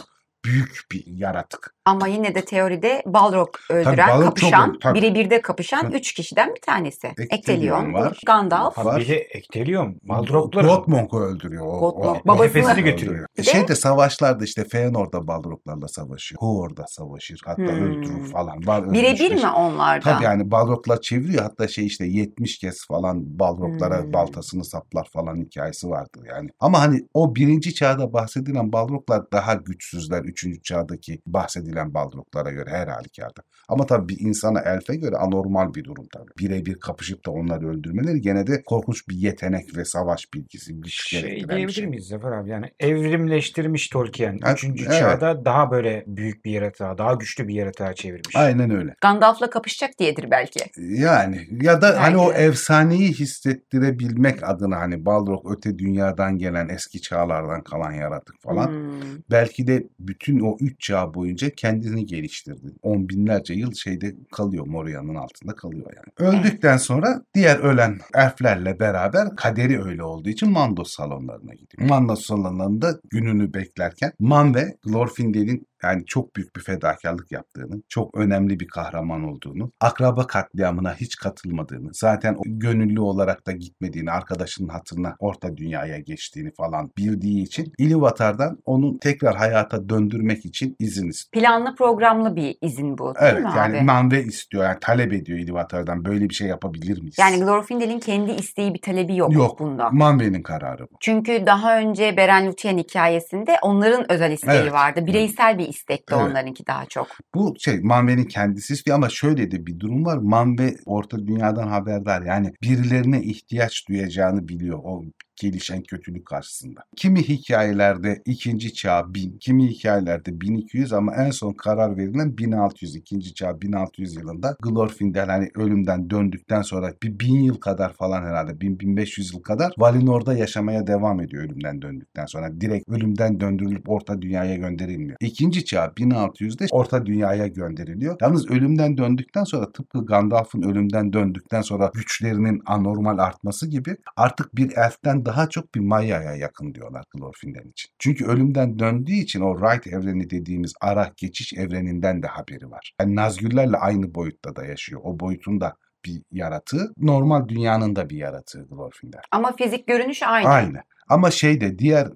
büyük 0.47 0.81
bir 0.91 1.03
yaratık. 1.07 1.73
Ama 1.85 2.07
yine 2.07 2.35
de 2.35 2.45
teoride 2.45 3.03
Balrog 3.05 3.49
öldüren, 3.69 4.07
Balrog 4.09 4.23
çok 4.25 4.35
kapışan, 4.51 4.79
tabii. 4.81 4.97
birebir 5.01 5.29
de 5.29 5.41
kapışan 5.41 5.81
Tabii. 5.81 5.95
üç 5.95 6.13
kişiden 6.13 6.55
bir 6.55 6.61
tanesi. 6.61 7.07
Ektelion 7.07 7.37
Ektelion, 7.37 7.93
var. 7.93 8.19
Gandalf. 8.25 8.77
Var. 8.77 9.01
Bir 9.01 9.07
de 9.07 9.15
Ektelion. 9.15 9.99
Baldroglar. 10.03 10.63
Gottmong'u 10.63 11.19
öldürüyor. 11.19 11.65
O, 11.65 11.79
Gottmong, 11.79 12.17
o- 12.17 12.27
babasını 12.27 12.79
götürüyor. 12.79 13.23
E 13.37 13.41
Bir 13.41 13.45
de- 13.45 13.51
Şeyde 13.51 13.75
savaşlarda 13.75 14.43
işte 14.43 14.63
Feanor'da 14.63 15.27
Balroglarla 15.27 15.87
savaşıyor. 15.87 16.41
Huor'da 16.41 16.85
savaşır. 16.87 17.41
Hatta 17.45 17.61
Hmm. 17.61 17.67
öldürür 17.69 18.31
falan. 18.31 18.67
Var 18.67 18.93
Birebir 18.93 19.35
mi 19.35 19.47
onlarda? 19.47 20.03
Tabii 20.13 20.23
yani 20.23 20.51
Balroglar 20.51 21.01
çeviriyor. 21.01 21.43
Hatta 21.43 21.67
şey 21.67 21.85
işte 21.85 22.05
70 22.05 22.57
kez 22.59 22.85
falan 22.87 23.39
Balroglara 23.39 24.03
Hmm. 24.03 24.13
baltasını 24.13 24.65
saplar 24.65 25.07
falan 25.13 25.35
hikayesi 25.35 25.89
vardır 25.89 26.21
yani. 26.29 26.49
Ama 26.59 26.81
hani 26.81 26.99
o 27.13 27.35
birinci 27.35 27.73
çağda 27.73 28.13
bahsedilen 28.13 28.71
Balroglar 28.73 29.21
daha 29.31 29.53
güçsüzler. 29.53 30.23
Üçüncü 30.37 30.61
çağdaki 30.61 31.21
bahsedilen 31.25 31.93
Balroglara 31.93 32.51
göre 32.51 32.69
her 32.69 32.87
halükarda. 32.87 33.41
Ama 33.69 33.85
tabii 33.85 34.09
bir 34.09 34.19
insana 34.19 34.59
elfe 34.59 34.95
göre 34.95 35.15
anormal 35.15 35.73
bir 35.73 35.83
durum 35.83 36.05
tabii. 36.13 36.31
Birebir 36.39 36.79
kapışıp 36.79 37.25
da 37.25 37.31
onları 37.31 37.69
öldürmeleri 37.69 38.21
gene 38.21 38.47
de 38.47 38.63
korkunç 38.65 39.09
bir 39.09 39.15
yetenek 39.15 39.77
ve 39.77 39.85
savaş 39.85 40.33
bilgisi. 40.33 40.73
Güç 40.81 41.09
Şey 41.09 41.23
bir 41.23 41.49
diyebilir 41.49 41.73
şey. 41.73 41.87
miyiz 41.87 42.07
Zafer 42.07 42.31
abi? 42.31 42.49
Yani 42.49 42.65
evrimleştirmiş 42.79 43.87
Tolkien. 43.87 44.39
Evet, 44.45 44.57
Üçüncü 44.57 44.85
evet. 44.85 44.99
çağda 44.99 45.45
daha 45.45 45.71
böyle 45.71 46.03
büyük 46.07 46.45
bir 46.45 46.51
yaratığa, 46.51 46.97
daha 46.97 47.13
güçlü 47.13 47.47
bir 47.47 47.53
yaratığa 47.53 47.93
çevirmiş. 47.93 48.35
Aynen 48.35 48.71
öyle. 48.71 48.95
Gandalf'la 49.01 49.49
kapışacak 49.49 49.99
diyedir 49.99 50.31
belki. 50.31 50.59
Yani 50.77 51.47
ya 51.61 51.81
da 51.81 52.01
hani 52.01 52.17
o 52.17 52.27
Belki 52.29 52.39
de. 52.39 52.45
efsaneyi 52.45 53.13
hissettirebilmek 53.13 54.49
adına 54.49 54.79
hani 54.79 55.05
Balrog 55.05 55.51
öte 55.57 55.77
dünyadan 55.77 56.37
gelen 56.37 56.69
eski 56.69 57.01
çağlardan 57.01 57.63
kalan 57.63 57.91
yaratık 57.91 58.35
falan. 58.41 58.67
Hmm. 58.67 59.01
Belki 59.31 59.67
de 59.67 59.83
bütün 59.99 60.16
o 60.41 60.57
üç 60.59 60.79
çağ 60.79 61.13
boyunca 61.13 61.49
kendini 61.49 62.05
geliştirdi. 62.05 62.67
On 62.81 63.09
binlerce 63.09 63.53
yıl 63.53 63.73
şeyde 63.73 64.15
kalıyor 64.31 64.67
Moria'nın 64.67 65.15
altında 65.15 65.55
kalıyor 65.55 65.91
yani. 65.95 66.31
Öldükten 66.31 66.77
sonra 66.77 67.21
diğer 67.33 67.59
ölen 67.59 67.99
elflerle 68.15 68.79
beraber 68.79 69.35
kaderi 69.35 69.83
öyle 69.83 70.03
olduğu 70.03 70.29
için 70.29 70.51
Mandos 70.51 70.91
salonlarına 70.91 71.53
gidiyor. 71.53 71.89
Mandos 71.89 72.25
salonlarında 72.25 72.99
gününü 73.09 73.53
beklerken 73.53 74.11
Man 74.19 74.55
ve 74.55 74.77
Glorfindel'in 74.83 75.67
yani 75.83 76.05
çok 76.05 76.35
büyük 76.35 76.55
bir 76.55 76.61
fedakarlık 76.61 77.31
yaptığını, 77.31 77.81
çok 77.89 78.17
önemli 78.17 78.59
bir 78.59 78.67
kahraman 78.67 79.23
olduğunu, 79.23 79.71
akraba 79.81 80.27
katliamına 80.27 80.95
hiç 80.95 81.15
katılmadığını, 81.15 81.89
zaten 81.93 82.37
gönüllü 82.45 82.99
olarak 82.99 83.47
da 83.47 83.51
gitmediğini, 83.51 84.11
arkadaşının 84.11 84.69
hatırına 84.69 85.15
orta 85.19 85.57
dünyaya 85.57 85.99
geçtiğini 85.99 86.51
falan 86.57 86.91
bildiği 86.97 87.43
için 87.43 87.73
İlivatar'dan 87.77 88.57
onu 88.65 88.99
tekrar 88.99 89.35
hayata 89.35 89.89
döndürmek 89.89 90.45
için 90.45 90.75
izin 90.79 91.07
istiyor. 91.09 91.43
Planlı 91.43 91.75
programlı 91.75 92.35
bir 92.35 92.57
izin 92.61 92.97
bu 92.97 93.05
değil 93.05 93.15
Evet 93.33 93.43
mi 93.43 93.51
yani 93.57 93.77
abi? 93.77 93.85
manve 93.85 94.23
istiyor 94.23 94.63
yani 94.63 94.77
talep 94.81 95.13
ediyor 95.13 95.39
İlivatar'dan 95.39 96.05
böyle 96.05 96.29
bir 96.29 96.33
şey 96.33 96.47
yapabilir 96.47 96.99
miyiz? 97.01 97.15
Yani 97.19 97.39
Glorfindel'in 97.39 97.99
kendi 97.99 98.31
isteği 98.31 98.73
bir 98.73 98.81
talebi 98.81 99.15
yok, 99.15 99.33
Yok. 99.33 99.59
bunda. 99.59 99.89
Manve'nin 99.89 100.41
kararı 100.43 100.83
bu. 100.83 100.97
Çünkü 101.01 101.43
daha 101.45 101.79
önce 101.79 102.17
Beren 102.17 102.45
Lúthien 102.47 102.77
hikayesinde 102.77 103.55
onların 103.61 104.11
özel 104.11 104.31
isteği 104.31 104.59
Evet. 104.61 104.71
vardı. 104.73 105.05
Bireysel 105.05 105.57
bir 105.57 105.66
istekti 105.67 106.15
Evet. 106.15 106.23
onlarınki 106.29 106.67
daha 106.67 106.85
çok. 106.85 107.07
Bu 107.35 107.55
şey 107.59 107.79
Manve'nin 107.79 108.25
kendisi 108.25 108.73
istiyor 108.73 108.97
ama 108.97 109.09
şöyle 109.09 109.51
de 109.51 109.65
bir 109.65 109.79
durum 109.79 110.05
var. 110.05 110.17
Manve 110.17 110.75
orta 110.85 111.17
dünyadan 111.27 111.67
haberdar. 111.67 112.21
Yani 112.21 112.51
birilerine 112.63 113.21
ihtiyaç 113.23 113.87
duyacağını 113.89 114.47
biliyor 114.47 114.79
o 114.83 115.03
gelişen 115.37 115.83
kötülük 115.83 116.25
karşısında. 116.25 116.81
Kimi 116.95 117.21
hikayelerde 117.21 118.21
ikinci 118.25 118.73
çağ 118.73 119.13
1000, 119.13 119.37
kimi 119.39 119.67
hikayelerde 119.67 120.41
1200 120.41 120.93
ama 120.93 121.15
en 121.15 121.31
son 121.31 121.53
karar 121.53 121.97
verilen 121.97 122.37
1600, 122.37 122.95
ikinci 122.95 123.33
çağ 123.33 123.61
1600 123.61 124.15
yılında 124.15 124.57
Glorfindel 124.61 125.27
hani 125.27 125.49
ölümden 125.55 126.09
döndükten 126.09 126.61
sonra 126.61 126.93
bir 127.03 127.19
bin 127.19 127.39
yıl 127.39 127.55
kadar 127.55 127.93
falan 127.93 128.21
herhalde 128.21 128.51
1000-1500 128.51 129.35
yıl 129.35 129.41
kadar 129.41 129.73
Valinor'da 129.77 130.33
yaşamaya 130.33 130.87
devam 130.87 131.21
ediyor 131.21 131.43
ölümden 131.43 131.81
döndükten 131.81 132.25
sonra. 132.25 132.61
Direkt 132.61 132.89
ölümden 132.89 133.39
döndürülüp 133.39 133.89
orta 133.89 134.21
dünyaya 134.21 134.55
gönderilmiyor. 134.55 135.17
İkinci 135.21 135.65
çağ 135.65 135.85
1600'de 135.85 136.65
orta 136.71 137.05
dünyaya 137.05 137.47
gönderiliyor. 137.47 138.15
Yalnız 138.21 138.51
ölümden 138.51 138.97
döndükten 138.97 139.43
sonra 139.43 139.71
tıpkı 139.71 140.05
Gandalf'ın 140.05 140.61
ölümden 140.61 141.13
döndükten 141.13 141.61
sonra 141.61 141.91
güçlerinin 141.93 142.61
anormal 142.65 143.17
artması 143.17 143.67
gibi 143.67 143.97
artık 144.15 144.55
bir 144.55 144.71
elften 144.77 145.25
daha 145.27 145.49
çok 145.49 145.75
bir 145.75 145.79
Maya'ya 145.79 146.35
yakın 146.35 146.73
diyorlar 146.73 147.03
Glorfindel 147.15 147.65
için. 147.65 147.91
Çünkü 147.99 148.25
ölümden 148.25 148.79
döndüğü 148.79 149.13
için 149.13 149.41
o 149.41 149.61
Right 149.61 149.87
evreni 149.87 150.29
dediğimiz 150.29 150.73
ara 150.81 151.11
geçiş 151.17 151.53
evreninden 151.53 152.23
de 152.23 152.27
haberi 152.27 152.71
var. 152.71 152.93
Yani 153.01 153.15
Nazgüllerle 153.15 153.77
aynı 153.77 154.15
boyutta 154.15 154.55
da 154.55 154.65
yaşıyor. 154.65 155.01
O 155.03 155.19
boyutun 155.19 155.61
da 155.61 155.75
bir 156.05 156.21
yaratığı. 156.31 156.93
Normal 156.97 157.47
dünyanın 157.47 157.95
da 157.95 158.09
bir 158.09 158.17
yaratığı 158.17 158.67
Glorfindel. 158.69 159.21
Ama 159.31 159.55
fizik 159.55 159.87
görünüş 159.87 160.23
aynı. 160.23 160.47
Aynı. 160.47 160.81
Ama 161.09 161.31
şeyde 161.31 161.79
diğer 161.79 162.07